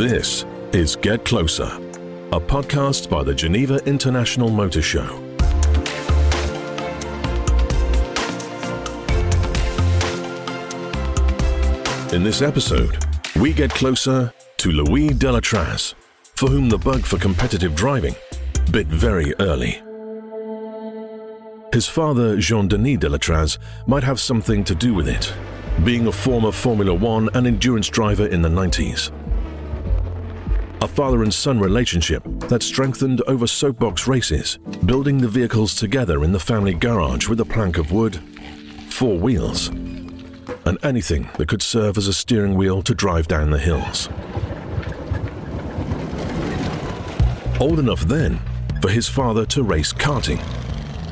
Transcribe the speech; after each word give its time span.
This 0.00 0.46
is 0.72 0.96
Get 0.96 1.26
Closer, 1.26 1.70
a 2.32 2.40
podcast 2.40 3.10
by 3.10 3.22
the 3.22 3.34
Geneva 3.34 3.84
International 3.84 4.48
Motor 4.48 4.80
Show. 4.80 5.14
In 12.14 12.22
this 12.22 12.40
episode, 12.40 12.96
we 13.36 13.52
get 13.52 13.68
closer 13.68 14.32
to 14.56 14.72
Louis 14.72 15.10
Delétraz, 15.10 15.92
for 16.22 16.48
whom 16.48 16.70
the 16.70 16.78
bug 16.78 17.02
for 17.02 17.18
competitive 17.18 17.74
driving 17.76 18.14
bit 18.70 18.86
very 18.86 19.34
early. 19.38 19.82
His 21.74 21.86
father, 21.86 22.38
Jean 22.38 22.68
Denis 22.68 22.96
Delétraz, 22.96 23.58
might 23.86 24.04
have 24.04 24.18
something 24.18 24.64
to 24.64 24.74
do 24.74 24.94
with 24.94 25.10
it, 25.10 25.30
being 25.84 26.06
a 26.06 26.12
former 26.12 26.52
Formula 26.52 26.94
One 26.94 27.28
and 27.34 27.46
endurance 27.46 27.90
driver 27.90 28.26
in 28.28 28.40
the 28.40 28.48
90s. 28.48 29.12
A 30.82 30.88
father 30.88 31.22
and 31.22 31.32
son 31.32 31.60
relationship 31.60 32.22
that 32.48 32.62
strengthened 32.62 33.20
over 33.26 33.46
soapbox 33.46 34.06
races, 34.06 34.58
building 34.86 35.18
the 35.18 35.28
vehicles 35.28 35.74
together 35.74 36.24
in 36.24 36.32
the 36.32 36.40
family 36.40 36.72
garage 36.72 37.28
with 37.28 37.38
a 37.40 37.44
plank 37.44 37.76
of 37.76 37.92
wood, 37.92 38.18
four 38.88 39.18
wheels, 39.18 39.68
and 40.64 40.78
anything 40.82 41.28
that 41.36 41.48
could 41.48 41.60
serve 41.60 41.98
as 41.98 42.08
a 42.08 42.14
steering 42.14 42.54
wheel 42.54 42.80
to 42.80 42.94
drive 42.94 43.28
down 43.28 43.50
the 43.50 43.58
hills. 43.58 44.08
Old 47.60 47.78
enough 47.78 48.00
then 48.00 48.40
for 48.80 48.88
his 48.88 49.06
father 49.06 49.44
to 49.46 49.62
race 49.62 49.92
karting. 49.92 50.42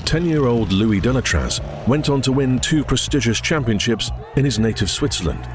10 0.06 0.24
year 0.24 0.46
old 0.46 0.72
Louis 0.72 1.02
Delétraz 1.02 1.60
went 1.86 2.08
on 2.08 2.22
to 2.22 2.32
win 2.32 2.58
two 2.58 2.82
prestigious 2.82 3.38
championships 3.38 4.10
in 4.36 4.46
his 4.46 4.58
native 4.58 4.88
Switzerland 4.88 5.46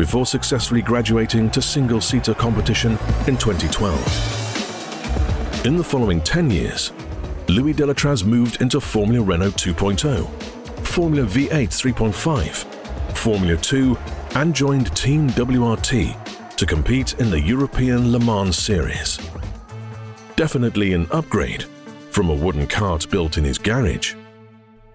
before 0.00 0.24
successfully 0.24 0.80
graduating 0.80 1.50
to 1.50 1.60
single 1.60 2.00
seater 2.00 2.32
competition 2.32 2.92
in 3.26 3.36
2012. 3.36 5.66
In 5.66 5.76
the 5.76 5.84
following 5.84 6.22
10 6.22 6.50
years, 6.50 6.92
Louis 7.48 7.74
Delétraz 7.74 8.24
moved 8.24 8.62
into 8.62 8.80
Formula 8.80 9.22
Renault 9.22 9.50
2.0, 9.50 10.26
Formula 10.86 11.26
V8 11.26 11.68
3.5, 11.68 12.64
Formula 13.14 13.58
2, 13.58 13.98
and 14.36 14.56
joined 14.56 14.96
Team 14.96 15.28
WRT 15.30 16.56
to 16.56 16.64
compete 16.64 17.20
in 17.20 17.28
the 17.28 17.40
European 17.40 18.10
Le 18.10 18.20
Mans 18.20 18.56
Series. 18.56 19.18
Definitely 20.34 20.94
an 20.94 21.08
upgrade 21.10 21.64
from 22.10 22.30
a 22.30 22.34
wooden 22.34 22.66
cart 22.66 23.06
built 23.10 23.36
in 23.36 23.44
his 23.44 23.58
garage. 23.58 24.14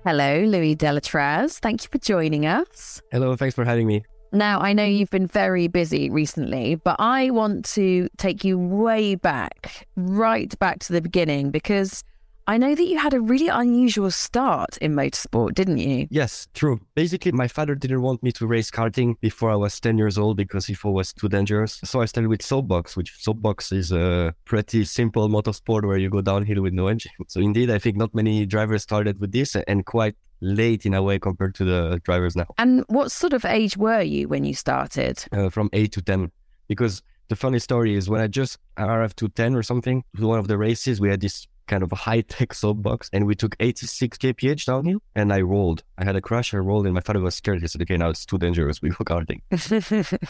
Hello, 0.03 0.45
Louis 0.45 0.75
Delétraz. 0.75 1.59
Thank 1.59 1.83
you 1.83 1.89
for 1.91 1.99
joining 1.99 2.47
us. 2.47 3.03
Hello, 3.11 3.35
thanks 3.35 3.53
for 3.53 3.65
having 3.65 3.85
me. 3.85 4.03
Now, 4.31 4.59
I 4.59 4.73
know 4.73 4.83
mm-hmm. 4.83 4.97
you've 4.97 5.09
been 5.09 5.27
very 5.27 5.67
busy 5.67 6.09
recently, 6.09 6.75
but 6.75 6.97
I 6.99 7.29
want 7.29 7.65
to 7.73 8.09
take 8.17 8.43
you 8.43 8.57
way 8.57 9.15
back, 9.15 9.87
right 9.95 10.57
back 10.59 10.79
to 10.79 10.93
the 10.93 11.01
beginning, 11.01 11.51
because 11.51 12.03
I 12.47 12.57
know 12.57 12.75
that 12.75 12.85
you 12.85 12.99
had 12.99 13.15
a 13.15 13.19
really 13.19 13.47
unusual 13.47 14.11
start 14.11 14.77
in 14.77 14.93
motorsport, 14.93 15.55
didn't 15.55 15.79
you? 15.79 16.07
Yes, 16.11 16.47
true. 16.53 16.79
Basically, 16.93 17.31
my 17.31 17.47
father 17.47 17.73
didn't 17.73 18.03
want 18.03 18.21
me 18.21 18.31
to 18.33 18.45
race 18.45 18.69
karting 18.69 19.19
before 19.19 19.49
I 19.49 19.55
was 19.55 19.79
10 19.79 19.97
years 19.97 20.15
old 20.19 20.38
because 20.38 20.67
he 20.67 20.75
thought 20.75 20.89
it 20.89 20.93
was 20.93 21.13
too 21.13 21.27
dangerous. 21.27 21.79
So 21.83 22.01
I 22.01 22.05
started 22.05 22.27
with 22.27 22.43
soapbox, 22.43 22.95
which 22.95 23.16
soapbox 23.17 23.71
is 23.71 23.91
a 23.91 24.35
pretty 24.45 24.85
simple 24.85 25.27
motorsport 25.27 25.88
where 25.88 25.97
you 25.97 26.11
go 26.11 26.21
downhill 26.21 26.61
with 26.61 26.73
no 26.73 26.88
engine. 26.88 27.13
So 27.27 27.39
indeed, 27.39 27.71
I 27.71 27.79
think 27.79 27.97
not 27.97 28.13
many 28.13 28.45
drivers 28.45 28.83
started 28.83 29.19
with 29.19 29.31
this 29.31 29.55
and 29.55 29.83
quite 29.83 30.16
late 30.39 30.85
in 30.85 30.93
a 30.93 31.01
way 31.01 31.17
compared 31.17 31.55
to 31.55 31.66
the 31.66 31.99
drivers 32.03 32.35
now. 32.35 32.45
And 32.59 32.83
what 32.89 33.11
sort 33.11 33.33
of 33.33 33.43
age 33.45 33.75
were 33.75 34.01
you 34.01 34.27
when 34.27 34.45
you 34.45 34.53
started? 34.53 35.25
Uh, 35.31 35.49
from 35.49 35.71
8 35.73 35.91
to 35.93 36.01
10. 36.03 36.31
Because 36.67 37.01
the 37.29 37.35
funny 37.35 37.57
story 37.57 37.95
is 37.95 38.07
when 38.07 38.21
I 38.21 38.27
just 38.27 38.59
arrived 38.77 39.17
to 39.17 39.29
10 39.29 39.56
or 39.56 39.63
something, 39.63 40.03
to 40.16 40.27
one 40.27 40.38
of 40.38 40.47
the 40.47 40.59
races, 40.59 41.01
we 41.01 41.09
had 41.09 41.22
this 41.22 41.47
kind 41.67 41.83
of 41.83 41.91
a 41.91 41.95
high 41.95 42.21
tech 42.21 42.53
soapbox 42.53 43.09
and 43.13 43.25
we 43.25 43.35
took 43.35 43.55
86 43.59 44.17
kph 44.17 44.65
downhill 44.65 45.01
and 45.15 45.31
I 45.33 45.41
rolled. 45.41 45.83
I 45.97 46.03
had 46.03 46.15
a 46.15 46.21
crash, 46.21 46.53
I 46.53 46.57
rolled, 46.57 46.85
and 46.85 46.93
my 46.93 47.01
father 47.01 47.19
was 47.19 47.35
scared. 47.35 47.61
He 47.61 47.67
said, 47.67 47.81
okay, 47.81 47.97
now 47.97 48.09
it's 48.09 48.25
too 48.25 48.37
dangerous. 48.37 48.81
We 48.81 48.89
go 48.89 49.03
karting. 49.03 49.41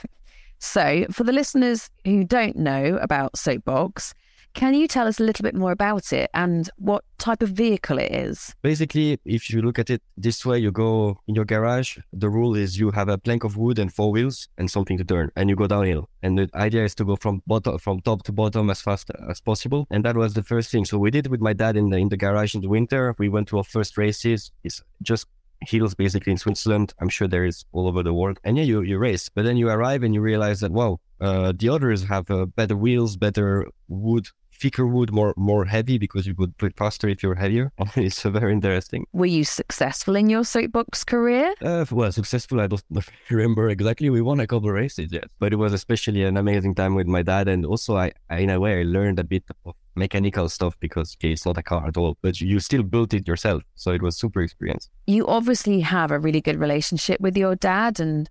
so, 0.59 1.05
for 1.11 1.23
the 1.23 1.33
listeners 1.33 1.89
who 2.03 2.23
don't 2.23 2.55
know 2.55 2.97
about 3.01 3.37
Soapbox, 3.37 4.13
can 4.55 4.73
you 4.73 4.87
tell 4.87 5.05
us 5.05 5.19
a 5.19 5.23
little 5.23 5.43
bit 5.43 5.53
more 5.53 5.73
about 5.73 6.13
it 6.13 6.29
and 6.33 6.69
what 6.77 7.03
type 7.17 7.43
of 7.43 7.49
vehicle 7.49 7.99
it 7.99 8.11
is? 8.11 8.55
Basically, 8.61 9.19
if 9.25 9.49
you 9.49 9.61
look 9.61 9.77
at 9.77 9.89
it 9.89 10.01
this 10.15 10.45
way, 10.45 10.57
you 10.57 10.71
go 10.71 11.19
in 11.27 11.35
your 11.35 11.43
garage. 11.43 11.97
The 12.13 12.29
rule 12.29 12.55
is 12.55 12.79
you 12.79 12.91
have 12.91 13.09
a 13.09 13.17
plank 13.17 13.43
of 13.43 13.57
wood 13.57 13.77
and 13.77 13.93
four 13.93 14.11
wheels 14.11 14.47
and 14.57 14.71
something 14.71 14.97
to 14.97 15.03
turn, 15.03 15.29
and 15.35 15.49
you 15.49 15.57
go 15.57 15.67
downhill. 15.67 16.09
And 16.23 16.39
the 16.39 16.49
idea 16.55 16.85
is 16.85 16.95
to 16.95 17.05
go 17.05 17.17
from 17.17 17.43
bottom, 17.45 17.77
from 17.79 17.99
top 17.99 18.23
to 18.23 18.31
bottom 18.31 18.69
as 18.69 18.81
fast 18.81 19.11
as 19.29 19.41
possible. 19.41 19.87
And 19.91 20.05
that 20.05 20.15
was 20.15 20.33
the 20.33 20.43
first 20.43 20.71
thing. 20.71 20.85
So 20.85 20.97
we 20.97 21.11
did 21.11 21.25
it 21.25 21.29
with 21.29 21.41
my 21.41 21.53
dad 21.53 21.75
in 21.75 21.89
the 21.89 21.97
in 21.97 22.07
the 22.07 22.17
garage 22.17 22.55
in 22.55 22.61
the 22.61 22.69
winter. 22.69 23.13
We 23.19 23.27
went 23.27 23.49
to 23.49 23.57
our 23.57 23.65
first 23.65 23.97
races. 23.97 24.51
It's 24.63 24.81
just 25.01 25.27
hills 25.61 25.95
basically 25.95 26.31
in 26.31 26.37
Switzerland. 26.37 26.93
I'm 26.99 27.09
sure 27.09 27.27
there 27.27 27.45
is 27.45 27.65
all 27.73 27.87
over 27.87 28.03
the 28.03 28.13
world. 28.13 28.39
And 28.43 28.57
yeah, 28.57 28.63
you, 28.63 28.81
you 28.81 28.97
race, 28.97 29.29
but 29.29 29.43
then 29.43 29.57
you 29.57 29.69
arrive 29.69 30.03
and 30.03 30.13
you 30.13 30.21
realize 30.21 30.59
that, 30.61 30.71
wow, 30.71 30.99
uh, 31.19 31.53
the 31.57 31.69
others 31.69 32.03
have 32.05 32.29
uh, 32.29 32.45
better 32.45 32.75
wheels, 32.75 33.17
better 33.17 33.67
wood 33.87 34.27
thicker 34.55 34.87
wood, 34.87 35.11
more 35.11 35.33
more 35.37 35.65
heavy 35.65 35.97
because 35.97 36.25
you 36.27 36.35
would 36.37 36.57
put 36.57 36.75
faster 36.77 37.07
if 37.07 37.21
you're 37.21 37.35
heavier. 37.35 37.71
it's 37.95 38.21
very 38.23 38.53
interesting. 38.53 39.05
Were 39.13 39.25
you 39.25 39.43
successful 39.43 40.15
in 40.15 40.29
your 40.29 40.43
soapbox 40.43 41.03
career? 41.03 41.53
Uh, 41.61 41.85
well, 41.91 42.11
successful. 42.11 42.61
I 42.61 42.67
don't 42.67 42.83
remember 43.29 43.69
exactly. 43.69 44.09
We 44.09 44.21
won 44.21 44.39
a 44.39 44.47
couple 44.47 44.69
races, 44.69 45.11
yes, 45.11 45.25
but 45.39 45.53
it 45.53 45.57
was 45.57 45.73
especially 45.73 46.23
an 46.23 46.37
amazing 46.37 46.75
time 46.75 46.95
with 46.95 47.07
my 47.07 47.21
dad, 47.21 47.47
and 47.47 47.65
also 47.65 47.97
I, 47.97 48.11
I 48.29 48.39
in 48.39 48.49
a 48.49 48.59
way, 48.59 48.79
I 48.79 48.83
learned 48.83 49.19
a 49.19 49.23
bit 49.23 49.43
of 49.65 49.75
mechanical 49.95 50.49
stuff 50.49 50.75
because 50.79 51.15
okay, 51.17 51.31
it's 51.31 51.45
not 51.45 51.57
a 51.57 51.63
car 51.63 51.87
at 51.87 51.97
all, 51.97 52.17
but 52.21 52.39
you 52.41 52.59
still 52.59 52.83
built 52.83 53.13
it 53.13 53.27
yourself. 53.27 53.63
So 53.75 53.91
it 53.91 54.01
was 54.01 54.17
super 54.17 54.41
experience. 54.41 54.89
You 55.07 55.27
obviously 55.27 55.81
have 55.81 56.11
a 56.11 56.19
really 56.19 56.41
good 56.41 56.59
relationship 56.59 57.19
with 57.21 57.37
your 57.37 57.55
dad, 57.55 57.99
and 57.99 58.29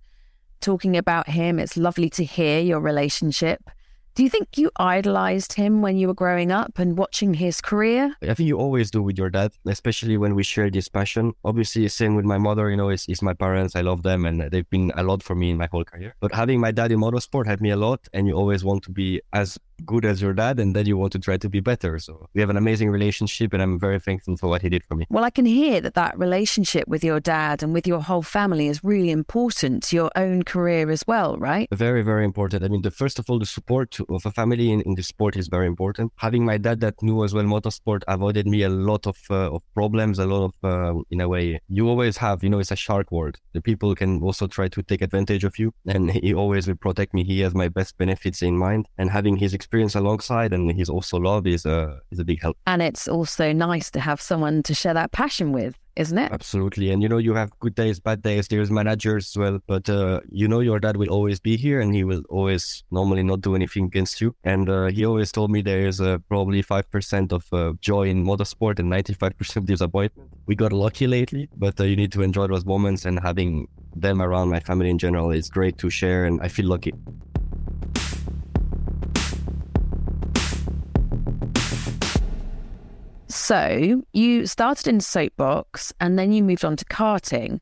talking 0.61 0.97
about 0.97 1.29
him, 1.29 1.59
it's 1.59 1.77
lovely 1.77 2.09
to 2.09 2.23
hear 2.23 2.59
your 2.59 2.79
relationship. 2.79 3.69
Do 4.15 4.23
you 4.23 4.29
think 4.29 4.57
you 4.57 4.71
idolized 4.77 5.51
him 5.51 5.81
when 5.81 5.97
you 5.97 6.07
were 6.07 6.13
growing 6.13 6.49
up 6.49 6.79
and 6.79 6.97
watching 6.97 7.33
his 7.33 7.59
career? 7.59 8.15
I 8.21 8.33
think 8.33 8.47
you 8.47 8.57
always 8.57 8.89
do 8.89 9.03
with 9.03 9.17
your 9.17 9.29
dad, 9.29 9.51
especially 9.65 10.15
when 10.15 10.35
we 10.35 10.43
share 10.43 10.69
this 10.69 10.87
passion. 10.87 11.33
Obviously, 11.43 11.85
same 11.89 12.15
with 12.15 12.23
my 12.23 12.37
mother, 12.37 12.69
you 12.69 12.77
know, 12.77 12.87
it's, 12.87 13.09
it's 13.09 13.21
my 13.21 13.33
parents. 13.33 13.75
I 13.75 13.81
love 13.81 14.03
them 14.03 14.25
and 14.25 14.49
they've 14.49 14.69
been 14.69 14.93
a 14.95 15.03
lot 15.03 15.21
for 15.21 15.35
me 15.35 15.49
in 15.49 15.57
my 15.57 15.67
whole 15.69 15.83
career. 15.83 16.15
But 16.21 16.33
having 16.33 16.61
my 16.61 16.71
dad 16.71 16.93
in 16.93 16.99
motorsport 17.01 17.45
helped 17.45 17.61
me 17.61 17.71
a 17.71 17.75
lot. 17.75 18.07
And 18.13 18.25
you 18.25 18.35
always 18.35 18.63
want 18.63 18.83
to 18.83 18.89
be 18.89 19.19
as 19.33 19.57
good 19.85 20.05
as 20.05 20.21
your 20.21 20.33
dad 20.33 20.59
and 20.59 20.75
then 20.75 20.85
you 20.85 20.97
want 20.97 21.11
to 21.13 21.19
try 21.19 21.37
to 21.37 21.49
be 21.49 21.59
better. 21.59 21.99
So 21.99 22.29
we 22.33 22.41
have 22.41 22.49
an 22.49 22.57
amazing 22.57 22.89
relationship 22.89 23.53
and 23.53 23.61
I'm 23.61 23.79
very 23.79 23.99
thankful 23.99 24.37
for 24.37 24.47
what 24.47 24.61
he 24.61 24.69
did 24.69 24.83
for 24.83 24.95
me. 24.95 25.05
Well, 25.09 25.23
I 25.23 25.29
can 25.29 25.45
hear 25.45 25.81
that 25.81 25.93
that 25.95 26.17
relationship 26.17 26.87
with 26.87 27.03
your 27.03 27.19
dad 27.19 27.63
and 27.63 27.73
with 27.73 27.87
your 27.87 28.01
whole 28.01 28.21
family 28.21 28.67
is 28.67 28.83
really 28.83 29.11
important 29.11 29.83
to 29.83 29.95
your 29.95 30.11
own 30.15 30.43
career 30.43 30.89
as 30.89 31.03
well, 31.07 31.37
right? 31.37 31.67
Very, 31.71 32.01
very 32.01 32.25
important. 32.25 32.63
I 32.63 32.67
mean, 32.67 32.81
the 32.81 32.91
first 32.91 33.19
of 33.19 33.29
all, 33.29 33.39
the 33.39 33.45
support 33.45 33.97
of 34.09 34.25
a 34.25 34.31
family 34.31 34.71
in, 34.71 34.81
in 34.81 34.95
the 34.95 35.03
sport 35.03 35.35
is 35.35 35.47
very 35.47 35.67
important. 35.67 36.13
Having 36.17 36.45
my 36.45 36.57
dad 36.57 36.79
that 36.81 37.01
knew 37.01 37.23
as 37.23 37.33
well 37.33 37.43
motorsport 37.43 38.01
avoided 38.07 38.47
me 38.47 38.63
a 38.63 38.69
lot 38.69 39.05
of, 39.07 39.17
uh, 39.29 39.51
of 39.51 39.61
problems, 39.73 40.19
a 40.19 40.25
lot 40.25 40.45
of, 40.45 40.53
uh, 40.63 41.01
in 41.09 41.21
a 41.21 41.27
way, 41.27 41.59
you 41.67 41.87
always 41.87 42.17
have, 42.17 42.43
you 42.43 42.49
know, 42.49 42.59
it's 42.59 42.71
a 42.71 42.75
shark 42.75 43.11
world. 43.11 43.37
The 43.53 43.61
people 43.61 43.93
can 43.95 44.21
also 44.21 44.47
try 44.47 44.67
to 44.69 44.81
take 44.83 45.01
advantage 45.01 45.43
of 45.43 45.59
you 45.59 45.73
and 45.85 46.11
he 46.11 46.33
always 46.33 46.67
will 46.67 46.75
protect 46.75 47.13
me. 47.13 47.23
He 47.23 47.41
has 47.41 47.53
my 47.53 47.69
best 47.69 47.97
benefits 47.97 48.41
in 48.41 48.57
mind 48.57 48.87
and 48.97 49.09
having 49.09 49.37
his 49.37 49.53
experience 49.53 49.64
alongside 49.73 50.53
and 50.53 50.71
his 50.71 50.89
also 50.89 51.17
love 51.17 51.47
is 51.47 51.65
a 51.65 51.99
is 52.11 52.19
a 52.19 52.25
big 52.25 52.41
help. 52.41 52.57
And 52.65 52.81
it's 52.81 53.07
also 53.07 53.51
nice 53.53 53.91
to 53.91 53.99
have 53.99 54.21
someone 54.21 54.63
to 54.63 54.73
share 54.73 54.93
that 54.93 55.11
passion 55.11 55.51
with 55.51 55.75
isn't 55.95 56.17
it? 56.17 56.31
Absolutely. 56.31 56.91
And 56.91 57.01
you 57.01 57.09
know, 57.09 57.17
you 57.17 57.33
have 57.35 57.57
good 57.59 57.75
days, 57.75 57.99
bad 57.99 58.21
days. 58.21 58.47
There's 58.47 58.69
managers 58.69 59.29
as 59.29 59.37
well, 59.37 59.59
but 59.65 59.89
uh, 59.89 60.21
you 60.29 60.47
know, 60.47 60.59
your 60.59 60.79
dad 60.79 60.97
will 60.97 61.09
always 61.09 61.39
be 61.39 61.55
here 61.55 61.79
and 61.79 61.93
he 61.93 62.03
will 62.03 62.23
always 62.29 62.83
normally 62.91 63.23
not 63.23 63.41
do 63.41 63.55
anything 63.55 63.85
against 63.85 64.21
you. 64.21 64.35
And 64.43 64.69
uh, 64.69 64.87
he 64.87 65.05
always 65.05 65.31
told 65.31 65.51
me 65.51 65.61
there 65.61 65.87
is 65.87 66.01
uh, 66.01 66.17
probably 66.27 66.63
5% 66.63 67.31
of 67.31 67.45
uh, 67.53 67.73
joy 67.79 68.03
in 68.03 68.25
motorsport 68.25 68.79
and 68.79 68.91
95% 68.91 69.65
disappointment. 69.73 70.29
We 70.45 70.55
got 70.55 70.73
lucky 70.73 71.07
lately, 71.07 71.49
but 71.55 71.79
uh, 71.79 71.85
you 71.85 71.95
need 71.95 72.11
to 72.13 72.21
enjoy 72.21 72.47
those 72.47 72.65
moments 72.65 73.05
and 73.05 73.19
having 73.19 73.67
them 73.95 74.21
around 74.21 74.49
my 74.49 74.59
family 74.59 74.89
in 74.89 74.97
general 74.97 75.31
is 75.31 75.49
great 75.49 75.77
to 75.79 75.89
share. 75.89 76.25
And 76.25 76.41
I 76.41 76.49
feel 76.49 76.65
lucky. 76.65 76.93
So 83.35 84.01
you 84.13 84.47
started 84.47 84.87
in 84.87 85.01
soapbox 85.01 85.93
and 85.99 86.17
then 86.17 86.31
you 86.31 86.41
moved 86.41 86.63
on 86.63 86.77
to 86.77 86.85
karting. 86.85 87.61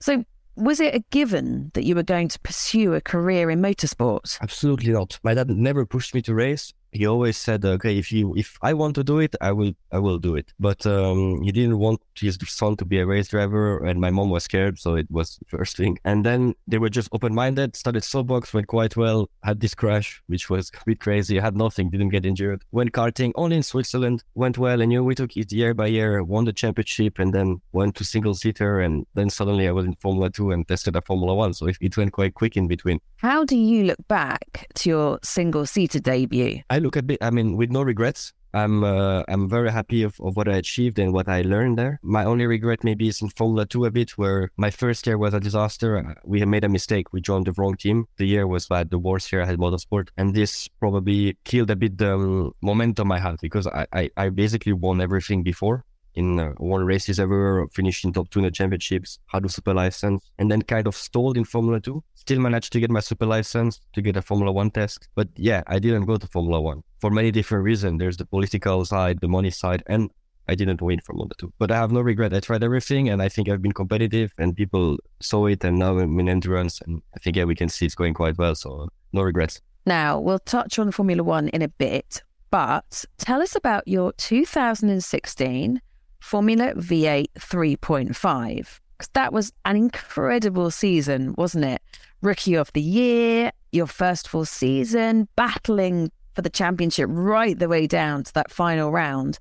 So 0.00 0.24
was 0.56 0.80
it 0.80 0.96
a 0.96 1.04
given 1.10 1.70
that 1.74 1.84
you 1.84 1.94
were 1.94 2.02
going 2.02 2.26
to 2.26 2.40
pursue 2.40 2.94
a 2.94 3.00
career 3.00 3.48
in 3.48 3.62
motorsport? 3.62 4.40
Absolutely 4.42 4.92
not. 4.92 5.20
My 5.22 5.32
dad 5.32 5.48
never 5.48 5.86
pushed 5.86 6.12
me 6.12 6.22
to 6.22 6.34
race. 6.34 6.74
He 6.92 7.06
always 7.06 7.36
said, 7.36 7.64
"Okay, 7.64 7.98
if 7.98 8.12
you 8.12 8.34
if 8.36 8.58
I 8.62 8.74
want 8.74 8.94
to 8.96 9.04
do 9.04 9.18
it, 9.18 9.34
I 9.40 9.52
will 9.52 9.72
I 9.90 9.98
will 9.98 10.18
do 10.18 10.36
it." 10.36 10.52
But 10.60 10.86
um, 10.86 11.42
he 11.42 11.50
didn't 11.50 11.78
want 11.78 12.00
his 12.18 12.38
son 12.46 12.76
to 12.76 12.84
be 12.84 12.98
a 12.98 13.06
race 13.06 13.28
driver, 13.28 13.84
and 13.84 14.00
my 14.00 14.10
mom 14.10 14.30
was 14.30 14.44
scared, 14.44 14.78
so 14.78 14.94
it 14.94 15.10
was 15.10 15.38
the 15.38 15.56
first 15.56 15.76
thing. 15.76 15.98
And 16.04 16.24
then 16.24 16.54
they 16.68 16.78
were 16.78 16.90
just 16.90 17.08
open 17.12 17.34
minded. 17.34 17.76
Started 17.76 18.04
soapbox, 18.04 18.52
went 18.52 18.66
quite 18.66 18.96
well. 18.96 19.30
Had 19.42 19.60
this 19.60 19.74
crash, 19.74 20.22
which 20.26 20.50
was 20.50 20.70
a 20.74 20.84
bit 20.84 21.00
crazy. 21.00 21.38
I 21.40 21.42
had 21.42 21.56
nothing, 21.56 21.90
didn't 21.90 22.10
get 22.10 22.26
injured. 22.26 22.62
Went 22.70 22.92
karting 22.92 23.32
only 23.36 23.56
in 23.56 23.62
Switzerland, 23.62 24.22
went 24.34 24.58
well, 24.58 24.80
and 24.80 24.92
you 24.92 24.98
know 24.98 25.04
we 25.04 25.14
took 25.14 25.36
it 25.36 25.50
year 25.50 25.74
by 25.74 25.86
year. 25.86 26.22
Won 26.22 26.44
the 26.44 26.52
championship, 26.52 27.18
and 27.18 27.32
then 27.32 27.60
went 27.72 27.96
to 27.96 28.04
single 28.04 28.34
seater, 28.34 28.80
and 28.80 29.06
then 29.14 29.30
suddenly 29.30 29.66
I 29.66 29.72
was 29.72 29.86
in 29.86 29.94
Formula 29.94 30.30
Two 30.30 30.50
and 30.50 30.68
tested 30.68 30.94
a 30.96 31.00
Formula 31.00 31.34
One. 31.34 31.54
So 31.54 31.66
it, 31.66 31.78
it 31.80 31.96
went 31.96 32.12
quite 32.12 32.34
quick 32.34 32.56
in 32.56 32.68
between. 32.68 33.00
How 33.16 33.44
do 33.44 33.56
you 33.56 33.84
look 33.84 34.06
back 34.08 34.68
to 34.74 34.90
your 34.90 35.18
single 35.22 35.64
seater 35.64 36.00
debut? 36.00 36.60
I 36.68 36.81
look 36.82 36.96
at 36.96 37.06
bit, 37.06 37.18
I 37.22 37.30
mean, 37.30 37.56
with 37.56 37.70
no 37.70 37.82
regrets. 37.82 38.32
I'm 38.54 38.84
uh, 38.84 39.22
I'm 39.28 39.48
very 39.48 39.72
happy 39.72 40.02
of, 40.02 40.20
of 40.20 40.36
what 40.36 40.46
I 40.46 40.56
achieved 40.56 40.98
and 40.98 41.12
what 41.14 41.26
I 41.26 41.40
learned 41.40 41.78
there. 41.78 41.98
My 42.02 42.24
only 42.24 42.46
regret 42.46 42.84
maybe 42.84 43.08
is 43.08 43.22
in 43.22 43.30
Formula 43.30 43.64
2 43.64 43.86
a 43.86 43.90
bit, 43.90 44.10
where 44.18 44.50
my 44.58 44.70
first 44.70 45.06
year 45.06 45.16
was 45.16 45.32
a 45.32 45.40
disaster. 45.40 45.96
Uh, 45.96 46.14
we 46.24 46.40
had 46.40 46.48
made 46.48 46.64
a 46.64 46.68
mistake. 46.68 47.12
We 47.12 47.22
joined 47.22 47.46
the 47.46 47.54
wrong 47.56 47.76
team. 47.76 48.06
The 48.18 48.26
year 48.26 48.46
was 48.46 48.66
bad. 48.66 48.90
The 48.90 48.98
worst 48.98 49.32
year 49.32 49.42
I 49.42 49.46
had 49.46 49.58
motorsport. 49.58 50.08
And 50.18 50.34
this 50.34 50.68
probably 50.68 51.38
killed 51.44 51.70
a 51.70 51.76
bit 51.76 51.96
the 51.96 52.14
um, 52.14 52.52
momentum 52.60 53.10
I 53.10 53.20
had 53.20 53.36
because 53.40 53.66
I, 53.66 53.86
I, 53.92 54.10
I 54.16 54.28
basically 54.28 54.74
won 54.74 55.00
everything 55.00 55.42
before 55.42 55.86
in 56.14 56.38
uh, 56.38 56.52
one 56.58 56.84
races 56.84 57.18
ever, 57.18 57.66
finished 57.72 58.04
in 58.04 58.12
top 58.12 58.30
two 58.30 58.40
in 58.40 58.44
the 58.44 58.50
championships, 58.50 59.18
had 59.26 59.44
a 59.44 59.48
super 59.48 59.74
license, 59.74 60.30
and 60.38 60.50
then 60.50 60.62
kind 60.62 60.86
of 60.86 60.94
stalled 60.94 61.36
in 61.36 61.44
Formula 61.44 61.80
2. 61.80 62.02
Still 62.14 62.40
managed 62.40 62.72
to 62.72 62.80
get 62.80 62.90
my 62.90 63.00
super 63.00 63.26
license, 63.26 63.80
to 63.94 64.02
get 64.02 64.16
a 64.16 64.22
Formula 64.22 64.52
1 64.52 64.70
test. 64.70 65.08
But 65.14 65.28
yeah, 65.36 65.62
I 65.66 65.78
didn't 65.78 66.04
go 66.04 66.16
to 66.16 66.26
Formula 66.26 66.60
1 66.60 66.82
for 67.00 67.10
many 67.10 67.30
different 67.30 67.64
reasons. 67.64 67.98
There's 67.98 68.16
the 68.16 68.26
political 68.26 68.84
side, 68.84 69.20
the 69.20 69.28
money 69.28 69.50
side, 69.50 69.82
and 69.86 70.10
I 70.48 70.54
didn't 70.54 70.82
win 70.82 71.00
Formula 71.00 71.30
2. 71.38 71.52
But 71.58 71.70
I 71.70 71.76
have 71.76 71.92
no 71.92 72.00
regret. 72.00 72.34
I 72.34 72.40
tried 72.40 72.64
everything, 72.64 73.08
and 73.08 73.22
I 73.22 73.28
think 73.28 73.48
I've 73.48 73.62
been 73.62 73.72
competitive, 73.72 74.32
and 74.38 74.56
people 74.56 74.98
saw 75.20 75.46
it, 75.46 75.64
and 75.64 75.78
now 75.78 75.98
I'm 75.98 76.18
in 76.18 76.28
endurance, 76.28 76.80
and 76.80 77.00
I 77.14 77.20
think, 77.20 77.36
yeah, 77.36 77.44
we 77.44 77.54
can 77.54 77.68
see 77.68 77.86
it's 77.86 77.94
going 77.94 78.14
quite 78.14 78.38
well, 78.38 78.54
so 78.54 78.88
no 79.12 79.22
regrets. 79.22 79.60
Now, 79.86 80.20
we'll 80.20 80.38
touch 80.38 80.78
on 80.78 80.92
Formula 80.92 81.22
One 81.22 81.48
in 81.48 81.62
a 81.62 81.68
bit, 81.68 82.22
but 82.50 83.04
tell 83.18 83.40
us 83.40 83.56
about 83.56 83.88
your 83.88 84.12
2016 84.12 85.80
Formula 86.22 86.72
V8 86.74 87.26
3.5. 87.38 88.78
Because 88.96 89.10
that 89.14 89.32
was 89.32 89.52
an 89.64 89.76
incredible 89.76 90.70
season, 90.70 91.34
wasn't 91.36 91.64
it? 91.64 91.82
Rookie 92.22 92.54
of 92.54 92.72
the 92.72 92.80
year, 92.80 93.50
your 93.72 93.88
first 93.88 94.28
full 94.28 94.44
season, 94.44 95.28
battling 95.34 96.12
for 96.34 96.42
the 96.42 96.48
championship 96.48 97.08
right 97.10 97.58
the 97.58 97.68
way 97.68 97.88
down 97.88 98.22
to 98.22 98.32
that 98.34 98.52
final 98.52 98.92
round. 98.92 99.40